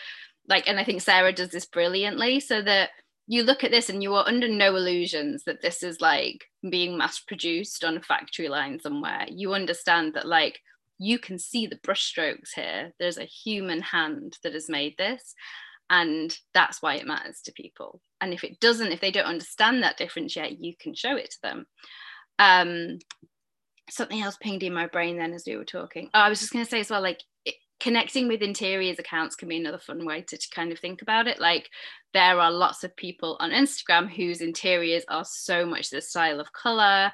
[0.48, 2.90] Like and i think sarah does this brilliantly so that
[3.30, 6.96] you look at this and you are under no illusions that this is like being
[6.96, 9.26] mass produced on a factory line somewhere.
[9.28, 10.60] You understand that like
[10.98, 12.94] you can see the brushstrokes here.
[12.98, 15.34] There's a human hand that has made this
[15.90, 18.00] and that's why it matters to people.
[18.22, 21.30] And if it doesn't if they don't understand that difference yet you can show it
[21.32, 21.66] to them.
[22.38, 22.98] Um,
[23.90, 26.08] something else pinged in my brain then as we were talking.
[26.14, 29.36] Oh, i was just going to say as well like it, connecting with interiors accounts
[29.36, 31.40] can be another fun way to, to kind of think about it.
[31.40, 31.70] Like
[32.12, 36.52] there are lots of people on instagram whose interiors are so much the style of
[36.52, 37.12] color.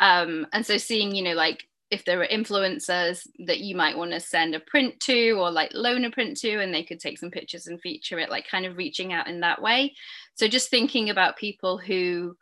[0.00, 4.12] Um, and so seeing you know like if there are influencers that you might want
[4.12, 7.18] to send a print to or like loan a print to and they could take
[7.18, 9.94] some pictures and feature it like kind of reaching out in that way.
[10.34, 12.36] So just thinking about people who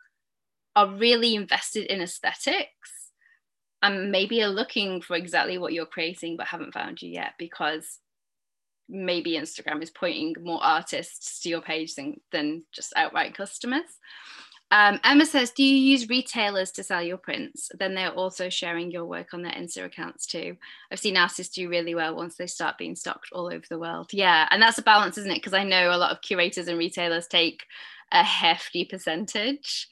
[0.75, 2.98] are really invested in aesthetics
[3.81, 7.99] and maybe are looking for exactly what you're creating but haven't found you yet because
[8.87, 13.99] maybe instagram is pointing more artists to your page than, than just outright customers
[14.71, 17.71] um, Emma says, do you use retailers to sell your prints?
[17.79, 20.57] Then they're also sharing your work on their Insta accounts too.
[20.91, 24.11] I've seen artists do really well once they start being stocked all over the world.
[24.13, 25.35] Yeah, and that's a balance, isn't it?
[25.35, 27.63] Because I know a lot of curators and retailers take
[28.11, 29.87] a hefty percentage.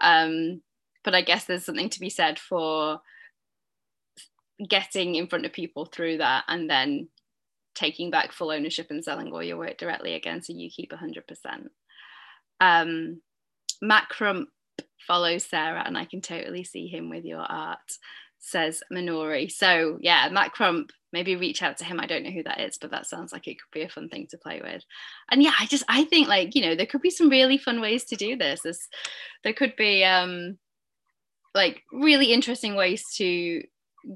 [0.00, 0.62] Um,
[1.04, 3.00] but I guess there's something to be said for
[4.68, 7.08] getting in front of people through that and then
[7.74, 11.22] taking back full ownership and selling all your work directly again so you keep 100%.
[12.60, 13.20] Um,
[13.80, 14.48] Matt Crump
[15.06, 17.78] follows Sarah, and I can totally see him with your art,
[18.38, 19.50] says Minori.
[19.50, 21.98] So, yeah, Matt Crump, maybe reach out to him.
[21.98, 24.08] I don't know who that is, but that sounds like it could be a fun
[24.08, 24.82] thing to play with.
[25.30, 27.80] And yeah, I just, I think like, you know, there could be some really fun
[27.80, 28.60] ways to do this.
[28.62, 28.88] There's,
[29.44, 30.58] there could be um,
[31.54, 33.62] like really interesting ways to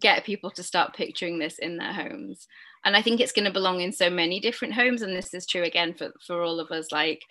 [0.01, 2.47] get people to start picturing this in their homes
[2.85, 5.47] and i think it's going to belong in so many different homes and this is
[5.47, 7.23] true again for for all of us like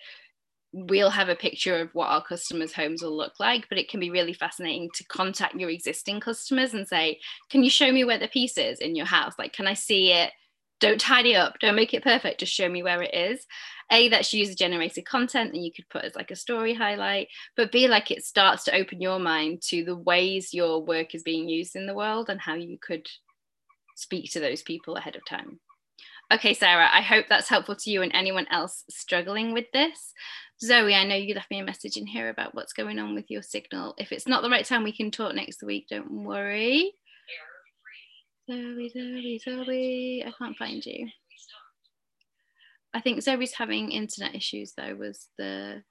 [0.72, 3.98] we'll have a picture of what our customers' homes will look like, but it can
[3.98, 7.18] be really fascinating to contact your existing customers and say,
[7.50, 9.32] Can you show me where the piece is in your house?
[9.38, 10.32] Like, can I see it?
[10.78, 13.46] Don't tidy up, don't make it perfect, just show me where it is.
[13.90, 17.72] A, that's user generated content and you could put as like a story highlight, but
[17.72, 21.48] B, like it starts to open your mind to the ways your work is being
[21.48, 23.06] used in the world and how you could
[23.94, 25.60] speak to those people ahead of time.
[26.32, 30.12] Okay, Sarah, I hope that's helpful to you and anyone else struggling with this.
[30.60, 33.30] Zoe, I know you left me a message in here about what's going on with
[33.30, 33.94] your signal.
[33.96, 35.86] If it's not the right time, we can talk next week.
[35.88, 36.92] Don't worry.
[38.48, 41.08] Zoe, Zoe, Zoe, I can't find you.
[42.94, 45.82] I think Zoe's having internet issues though, was the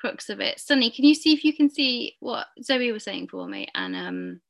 [0.00, 0.60] crux of it.
[0.60, 3.68] Sunny, can you see if you can see what Zoe was saying for me?
[3.74, 4.40] And um,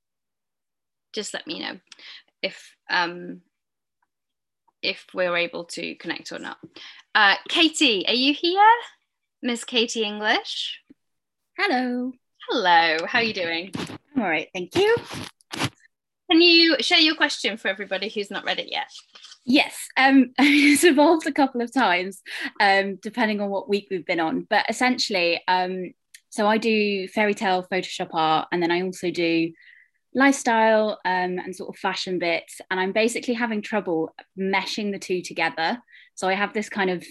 [1.12, 1.78] just let me know
[2.42, 3.42] if um,
[4.82, 6.58] if we're able to connect or not.
[7.14, 8.60] Uh, Katie, are you here?
[9.42, 10.80] Miss Katie English.
[11.58, 12.12] Hello.
[12.48, 13.70] Hello, how are you doing?
[14.16, 14.96] I'm all right, thank you.
[16.30, 18.90] Can you share your question for everybody who's not read it yet?
[19.44, 22.22] Yes, um, it's evolved a couple of times,
[22.60, 24.46] um, depending on what week we've been on.
[24.48, 25.92] But essentially, um,
[26.30, 29.52] so I do fairy tale Photoshop art, and then I also do
[30.14, 32.60] lifestyle um, and sort of fashion bits.
[32.70, 35.78] And I'm basically having trouble meshing the two together.
[36.14, 37.04] So I have this kind of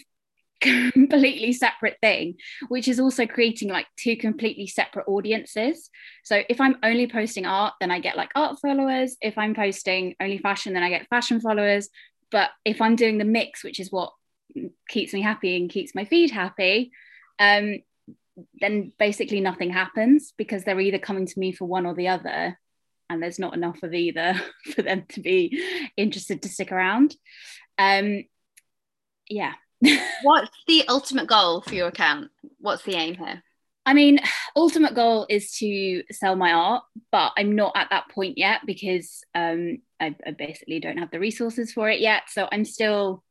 [0.61, 2.35] completely separate thing,
[2.69, 5.89] which is also creating like two completely separate audiences.
[6.23, 9.17] So if I'm only posting art, then I get like art followers.
[9.21, 11.89] If I'm posting only fashion, then I get fashion followers.
[12.31, 14.13] But if I'm doing the mix, which is what
[14.89, 16.91] keeps me happy and keeps my feed happy,
[17.39, 17.79] um,
[18.59, 22.57] then basically nothing happens because they're either coming to me for one or the other
[23.09, 24.39] and there's not enough of either
[24.73, 25.61] for them to be
[25.97, 27.15] interested to stick around.
[27.77, 28.23] Um,
[29.29, 29.53] yeah.
[30.23, 32.29] What's the ultimate goal for your account?
[32.59, 33.43] What's the aim here?
[33.85, 34.19] I mean,
[34.55, 39.23] ultimate goal is to sell my art, but I'm not at that point yet because
[39.33, 42.23] um, I, I basically don't have the resources for it yet.
[42.27, 43.23] So I'm still,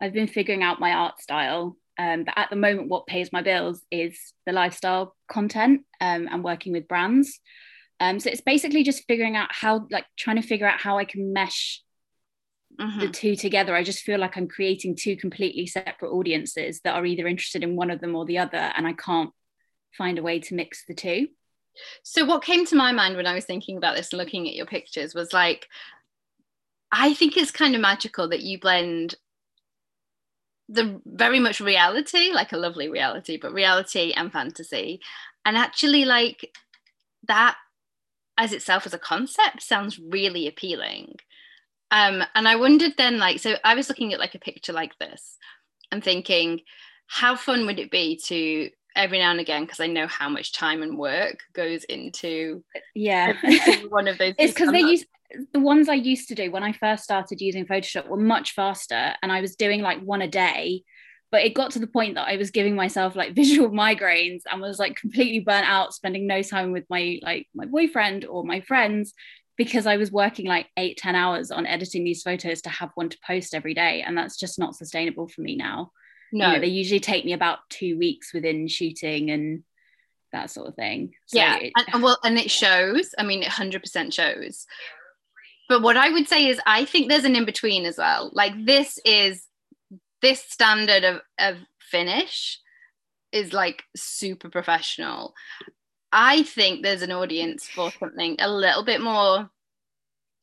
[0.00, 1.76] I've been figuring out my art style.
[1.98, 6.42] Um, but at the moment, what pays my bills is the lifestyle content um, and
[6.42, 7.40] working with brands.
[8.00, 11.04] Um, so it's basically just figuring out how, like, trying to figure out how I
[11.04, 11.82] can mesh
[12.80, 13.00] Mhm.
[13.00, 13.74] the two together.
[13.74, 17.76] I just feel like I'm creating two completely separate audiences that are either interested in
[17.76, 19.30] one of them or the other, and I can't
[19.96, 21.28] find a way to mix the two.
[22.02, 24.54] So what came to my mind when I was thinking about this and looking at
[24.54, 25.68] your pictures was like,
[26.90, 29.14] I think it's kind of magical that you blend
[30.68, 35.00] the very much reality, like a lovely reality, but reality and fantasy.
[35.44, 36.52] And actually, like
[37.26, 37.56] that
[38.36, 41.16] as itself as a concept sounds really appealing.
[41.90, 44.96] Um, and I wondered then, like, so I was looking at like a picture like
[44.98, 45.36] this
[45.90, 46.60] and thinking,
[47.06, 50.52] how fun would it be to every now and again, because I know how much
[50.52, 52.64] time and work goes into
[52.94, 53.34] Yeah.
[53.90, 54.34] one of those.
[54.38, 55.04] it's because they use
[55.52, 59.14] the ones I used to do when I first started using Photoshop were much faster,
[59.22, 60.82] and I was doing like one a day.
[61.30, 64.60] But it got to the point that I was giving myself like visual migraines and
[64.60, 68.60] was like completely burnt out, spending no time with my like my boyfriend or my
[68.62, 69.14] friends
[69.58, 73.08] because I was working like eight, 10 hours on editing these photos to have one
[73.10, 74.02] to post every day.
[74.06, 75.90] And that's just not sustainable for me now.
[76.32, 79.64] You no, know, they usually take me about two weeks within shooting and
[80.32, 81.14] that sort of thing.
[81.26, 83.14] So yeah, it- and, well, and it shows.
[83.18, 84.64] I mean, it hundred percent shows.
[85.68, 88.30] But what I would say is, I think there's an in between as well.
[88.32, 89.44] Like this is
[90.22, 92.60] this standard of of finish
[93.32, 95.34] is like super professional.
[96.12, 99.50] I think there's an audience for something a little bit more.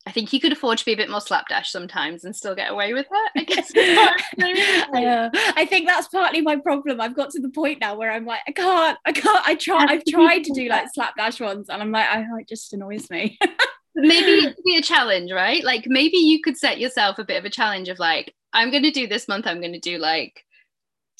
[0.08, 2.70] I think you could afford to be a bit more slapdash sometimes and still get
[2.70, 3.30] away with it.
[3.36, 3.72] I guess.
[3.74, 7.00] Yeah, I think that's partly my problem.
[7.00, 9.48] I've got to the point now where I'm like, I can't, I can't.
[9.48, 12.72] I try, I've tried to do like slapdash ones, and I'm like, I, it just
[12.72, 13.36] annoys me.
[13.96, 15.64] maybe it could be a challenge, right?
[15.64, 18.84] Like maybe you could set yourself a bit of a challenge of like, I'm going
[18.84, 20.44] to do this month, I'm going to do like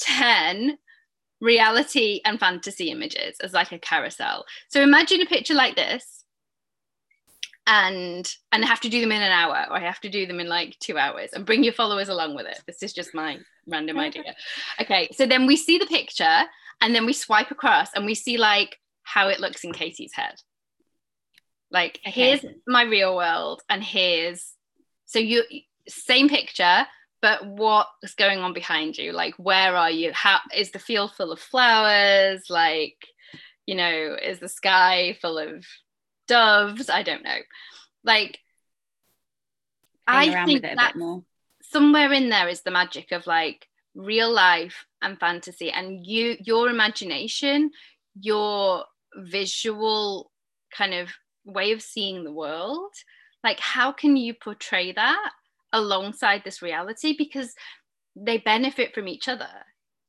[0.01, 0.79] 10
[1.41, 4.45] reality and fantasy images as like a carousel.
[4.69, 6.25] So imagine a picture like this
[7.67, 10.27] and and I have to do them in an hour or I have to do
[10.27, 12.61] them in like 2 hours and bring your followers along with it.
[12.67, 14.35] This is just my random idea.
[14.81, 16.43] Okay, so then we see the picture
[16.81, 20.35] and then we swipe across and we see like how it looks in Katie's head.
[21.71, 22.39] Like Okay.
[22.39, 24.53] here's my real world and here's
[25.07, 25.43] so you
[25.89, 26.87] same picture
[27.27, 29.11] but what's going on behind you?
[29.11, 30.13] Like where are you?
[30.13, 32.45] How is the field full of flowers?
[32.49, 33.05] Like
[33.67, 35.67] you know is the sky full of
[36.29, 36.89] doves?
[36.89, 37.39] I don't know.
[38.05, 38.39] Like
[40.09, 40.95] Playing i think with it a that
[41.63, 43.67] somewhere in there is the magic of like
[43.97, 45.73] real life and fantasy.
[45.73, 47.73] And you your imagination
[48.21, 48.85] your
[49.17, 50.31] visual
[50.73, 51.09] kind of
[51.45, 52.95] way of seeing the world
[53.43, 55.33] like how can you portray that
[55.73, 57.55] alongside this reality because
[58.15, 59.49] they benefit from each other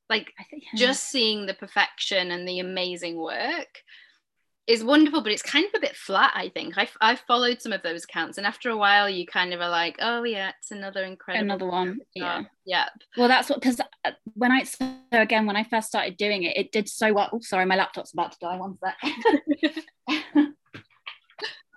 [0.10, 3.68] like I think just seeing the perfection and the amazing work
[4.66, 7.72] is wonderful but it's kind of a bit flat i think I've, I've followed some
[7.72, 10.72] of those accounts and after a while you kind of are like oh yeah it's
[10.72, 12.00] another incredible another one.
[12.14, 12.44] Yeah.
[12.66, 12.88] yeah
[13.18, 16.58] Well, that's what because uh, when I so again when I first started doing it,
[16.58, 17.30] it did so well.
[17.32, 18.58] Oh, sorry, my laptop's about to die.
[18.58, 20.48] One sec.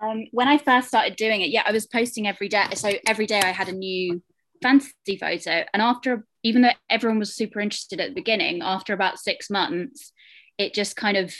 [0.00, 2.64] um, when I first started doing it, yeah, I was posting every day.
[2.74, 4.22] So every day I had a new
[4.62, 9.18] fantasy photo, and after even though everyone was super interested at the beginning, after about
[9.18, 10.12] six months,
[10.58, 11.34] it just kind of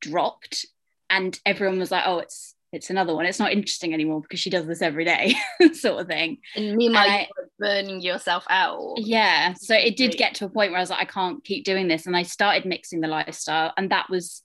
[0.00, 0.66] dropped,
[1.10, 3.24] and everyone was like, "Oh, it's." It's another one.
[3.24, 5.34] It's not interesting anymore because she does this every day,
[5.72, 6.38] sort of thing.
[6.56, 10.48] and meanwhile And I- you burning yourself out yeah so it did get to a
[10.50, 13.08] point where i was like i can't keep doing this and i started mixing the
[13.08, 14.42] lifestyle and that was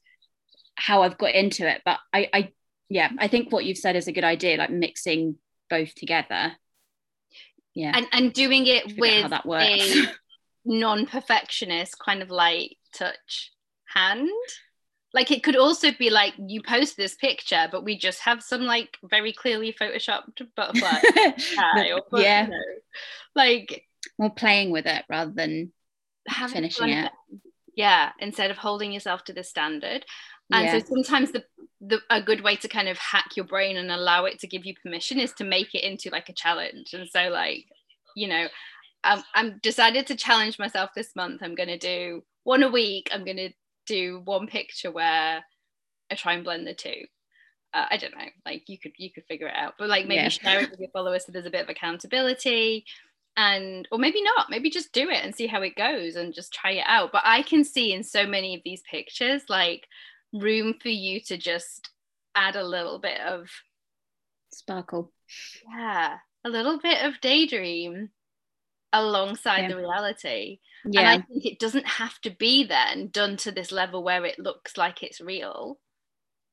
[0.75, 2.49] how i've got into it but i i
[2.91, 5.37] yeah i think what you've said is a good idea like mixing
[5.71, 6.51] both together.
[7.73, 7.93] Yeah.
[7.95, 9.95] And, and doing it how with that works.
[9.95, 10.11] a
[10.65, 13.51] non-perfectionist kind of light touch
[13.87, 14.29] hand.
[15.13, 18.61] Like it could also be like you post this picture but we just have some
[18.61, 21.01] like very clearly photoshopped butterfly
[21.91, 22.57] or, yeah you know,
[23.35, 23.83] like
[24.17, 25.73] more playing with it rather than
[26.47, 27.11] finishing fun it.
[27.75, 30.05] yeah instead of holding yourself to the standard.
[30.53, 30.79] And yeah.
[30.79, 31.43] so sometimes the,
[31.81, 34.65] the a good way to kind of hack your brain and allow it to give
[34.65, 36.93] you permission is to make it into like a challenge.
[36.93, 37.65] And so like
[38.15, 38.47] you know
[39.03, 41.41] um, i'm decided to challenge myself this month.
[41.41, 43.09] I'm going to do one a week.
[43.11, 43.49] I'm going to
[43.87, 45.43] do one picture where
[46.11, 47.05] i try and blend the two.
[47.73, 48.25] Uh, i don't know.
[48.45, 49.73] Like you could you could figure it out.
[49.79, 50.29] But like maybe Yeah.
[50.29, 52.85] share it with your followers so there's a bit of accountability
[53.37, 54.51] and or maybe not.
[54.51, 57.11] Maybe just do it and see how it goes and just try it out.
[57.11, 59.87] But i can see in so many of these pictures like
[60.33, 61.89] room for you to just
[62.35, 63.49] add a little bit of
[64.51, 65.11] sparkle.
[65.69, 68.09] Yeah a little bit of daydream
[68.93, 69.67] alongside Yeah.
[69.69, 70.59] the reality.
[70.83, 74.39] And i think it doesn't have to be then done to this level where it
[74.39, 75.77] looks like it's real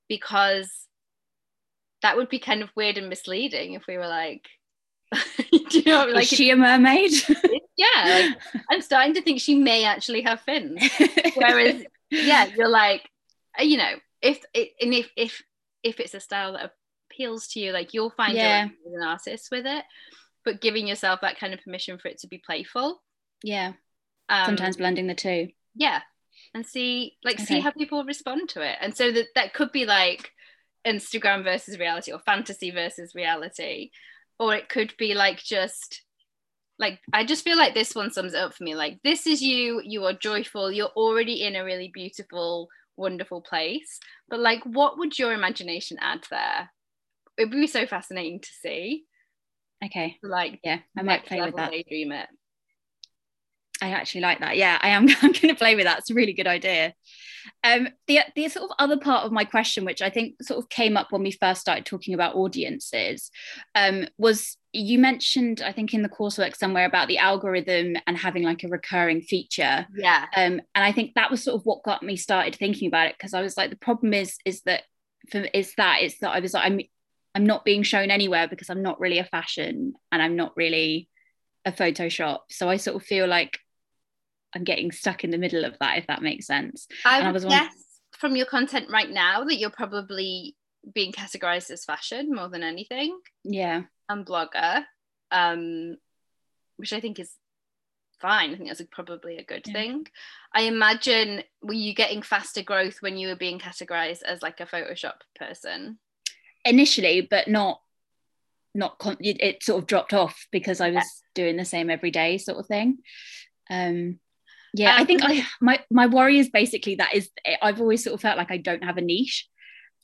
[0.09, 0.70] because
[2.03, 4.47] that would be kind of weird and misleading if we were like
[5.70, 7.12] do you know like is she a mermaid?
[7.79, 10.83] Yeah like, i'm starting to think she may actually have fins.
[11.37, 13.09] Whereas yeah you're like
[13.61, 15.42] you know if and if if
[15.82, 16.72] if it's a style that
[17.11, 18.64] appeals to you like you'll find yeah.
[18.64, 19.84] an artist with it
[20.44, 23.02] but giving yourself that kind of permission for it to be playful
[23.42, 23.72] yeah
[24.28, 26.00] um, sometimes blending the two yeah
[26.54, 27.44] and see like okay.
[27.44, 30.32] see how people respond to it and so that that could be like
[30.86, 33.90] instagram versus reality or fantasy versus reality
[34.38, 36.02] or it could be like just
[36.78, 38.74] like I just feel like this one sums it up for me.
[38.74, 42.68] Like this is you, you are joyful, you're already in a really beautiful,
[42.99, 43.99] wonderful place.
[44.28, 46.70] But like what would your imagination add there?
[47.38, 49.05] It'd be so fascinating to see.
[49.84, 50.16] Okay.
[50.22, 51.70] Like yeah, I might play with that.
[51.70, 52.28] Daydream it.
[53.81, 54.57] I actually like that.
[54.57, 55.09] Yeah, I am.
[55.22, 55.99] I'm going to play with that.
[55.99, 56.95] It's a really good idea.
[57.64, 60.68] Um, the the sort of other part of my question, which I think sort of
[60.68, 63.31] came up when we first started talking about audiences,
[63.74, 68.43] um, was you mentioned I think in the coursework somewhere about the algorithm and having
[68.43, 69.87] like a recurring feature.
[69.97, 70.26] Yeah.
[70.37, 73.14] Um, and I think that was sort of what got me started thinking about it
[73.16, 74.83] because I was like, the problem is is that
[75.31, 76.81] for is that it's that I was like I'm
[77.35, 81.09] I'm not being shown anywhere because I'm not really a fashion and I'm not really
[81.64, 82.41] a Photoshop.
[82.51, 83.59] So I sort of feel like
[84.55, 86.86] I'm getting stuck in the middle of that, if that makes sense.
[87.05, 87.68] I I guess wondering...
[88.12, 90.57] from your content right now that you're probably
[90.94, 93.18] being categorized as fashion more than anything.
[93.44, 93.82] Yeah.
[94.09, 94.84] And blogger,
[95.30, 95.96] um,
[96.76, 97.30] which I think is
[98.20, 98.53] fine.
[98.53, 99.72] I think that's probably a good yeah.
[99.72, 100.07] thing.
[100.55, 104.66] I imagine were you getting faster growth when you were being categorized as like a
[104.66, 105.99] Photoshop person?
[106.64, 107.80] Initially, but not
[108.74, 111.03] not con- it, it, sort of dropped off because I was yeah.
[111.34, 112.99] doing the same every day sort of thing.
[113.70, 114.20] Um,
[114.75, 117.31] yeah um, i think i my my worry is basically that is
[117.62, 119.49] i've always sort of felt like i don't have a niche.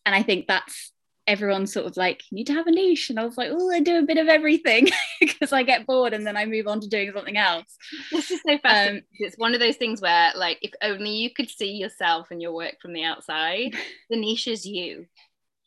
[0.07, 0.93] And i think that's
[1.27, 3.09] everyone's sort of like you need to have a niche.
[3.09, 4.89] And i was like oh i do a bit of everything.
[5.21, 7.77] Because i get bored and then i move on to doing something else.
[8.13, 8.99] This is so fascinating.
[8.99, 12.43] Um, it's one of those things where like if only you could see yourself and
[12.43, 13.75] your work from the outside
[14.11, 15.07] the niche is you.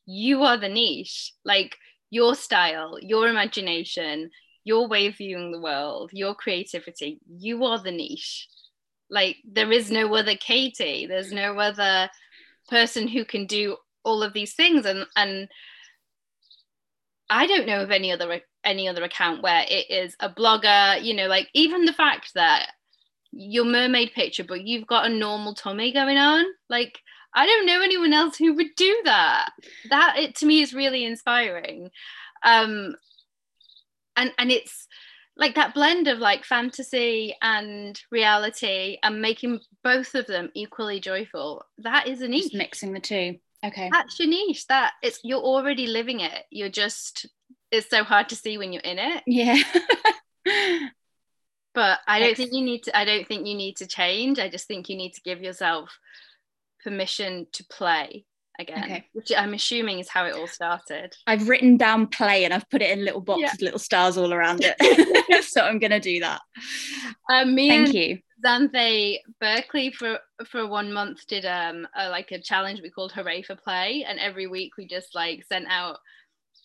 [0.05, 1.33] You are the niche.
[1.43, 1.75] Like
[2.09, 4.29] your style your imagination
[4.63, 8.47] your way of viewing the world your creativity you are the niche
[9.09, 11.05] like there is no other katie.
[11.05, 12.09] There's no other
[12.69, 14.85] person who can do all of these things.
[14.85, 15.47] And and
[17.29, 21.13] i don't know of any other any other account where it is a blogger you
[21.13, 22.71] know like even the fact that
[23.31, 26.45] your mermaid picture but you've got a normal tummy going on.
[26.69, 26.99] Like
[27.33, 29.49] i don't know anyone else who would do that.
[29.89, 31.89] That it to me is really inspiring.
[32.43, 32.95] Um
[34.15, 34.87] and and it's
[35.37, 41.63] like that blend of like fantasy and reality and making both of them equally joyful
[41.77, 42.43] that is a niche.
[42.43, 43.37] just mixing the two.
[43.65, 43.89] Okay.
[43.91, 44.67] That's your niche.
[44.67, 46.43] That it's you're already living it.
[46.51, 47.25] You're just
[47.71, 49.23] it's so hard to see when you're in it.
[49.25, 49.57] Yeah.
[51.73, 54.39] But i don't think you need to i don't think you need to change.
[54.39, 55.99] I just think you need to give yourself
[56.83, 58.25] permission to play
[58.59, 59.05] again, okay.
[59.13, 61.15] which I'm assuming is how it all started.
[61.25, 63.65] I've written down play and I've put it in little boxes, yeah.
[63.65, 65.43] little stars all around it.
[65.45, 66.41] so I'm going to do that.
[67.31, 68.19] Um, me Thank you.
[68.45, 73.41] Xanthe Berkeley for for one month did um a, like a challenge we called Hooray
[73.41, 75.97] for Play, and every week we just like sent out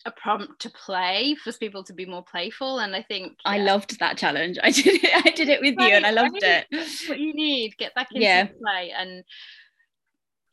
[0.05, 3.51] a prompt to play for people to be more playful and i think yeah.
[3.51, 6.11] i loved that challenge i did it i did it with right, you and i
[6.11, 6.65] loved right.
[6.71, 8.47] it what you need get back into yeah.
[8.61, 9.23] play and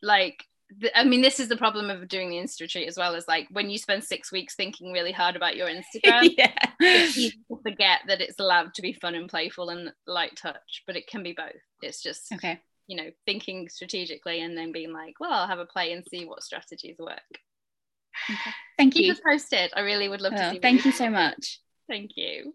[0.01, 0.45] like
[0.95, 3.15] I mean, this is the problem of doing the Insta retreat as well.
[3.15, 6.53] Is like when you spend six weeks thinking really hard about your Instagram, yeah.
[6.79, 7.31] to
[7.63, 11.23] forget that it's allowed to be fun and playful and light touch, but it can
[11.23, 11.61] be both.
[11.81, 15.65] It's just okay, you know, thinking strategically and then being like, well, I'll have a
[15.65, 17.19] play and see what strategies work.
[18.29, 18.51] Okay.
[18.77, 19.15] Thank Keep you.
[19.15, 19.71] Keep posted.
[19.75, 20.59] I really would love to see.
[20.59, 21.59] Thank you so much.
[21.89, 22.53] Thank you.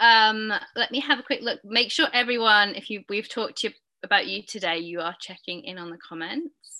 [0.00, 1.60] Um, let me have a quick look.
[1.64, 5.62] Make sure everyone, if you we've talked to you about you today, you are checking
[5.64, 6.75] in on the comments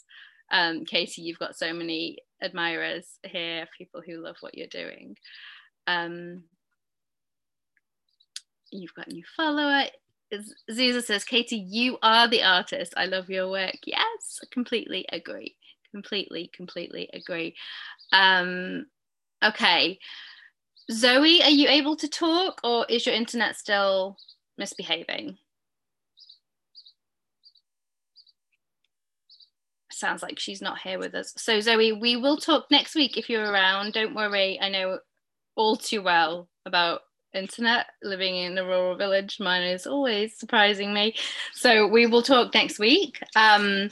[0.50, 5.16] um, Katie, you've got so many admirers here, people who love what you're doing.
[5.86, 6.44] Um,
[8.70, 9.84] you've got a new follower.
[10.70, 12.94] Zuza says, Katie, you are the artist.
[12.96, 13.76] I love your work.
[13.84, 15.56] Yes, completely agree.
[15.92, 17.54] Completely, completely agree.
[18.12, 18.86] Um,
[19.42, 19.98] okay.
[20.90, 24.16] Zoe, are you able to talk or is your internet still
[24.58, 25.38] misbehaving?
[29.98, 31.32] Sounds like she's not here with us.
[31.36, 33.92] So, Zoe, we will talk next week if you're around.
[33.92, 34.58] Don't worry.
[34.60, 34.98] I know
[35.56, 37.00] all too well about
[37.34, 39.38] internet living in a rural village.
[39.40, 41.14] Mine is always surprising me.
[41.52, 43.20] So, we will talk next week.
[43.34, 43.90] Um,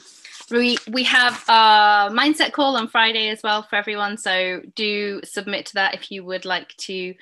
[0.50, 4.16] we we have a mindset call on Friday as well for everyone.
[4.18, 7.14] So do submit to that if you would like to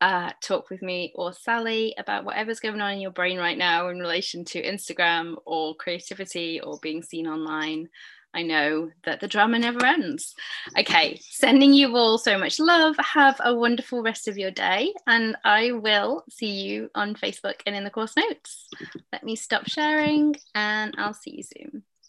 [0.00, 3.88] uh, talk with me or Sally about whatever's going on in your brain right now
[3.88, 7.88] in relation to Instagram or creativity or being seen online.
[8.36, 10.34] I know that the drama never ends.
[10.78, 12.94] Okay, sending you all so much love.
[12.98, 17.74] Have a wonderful rest of your day, and I will see you on Facebook and
[17.74, 18.68] in the course notes.
[19.10, 21.82] Let me stop sharing, and I'll see you soon.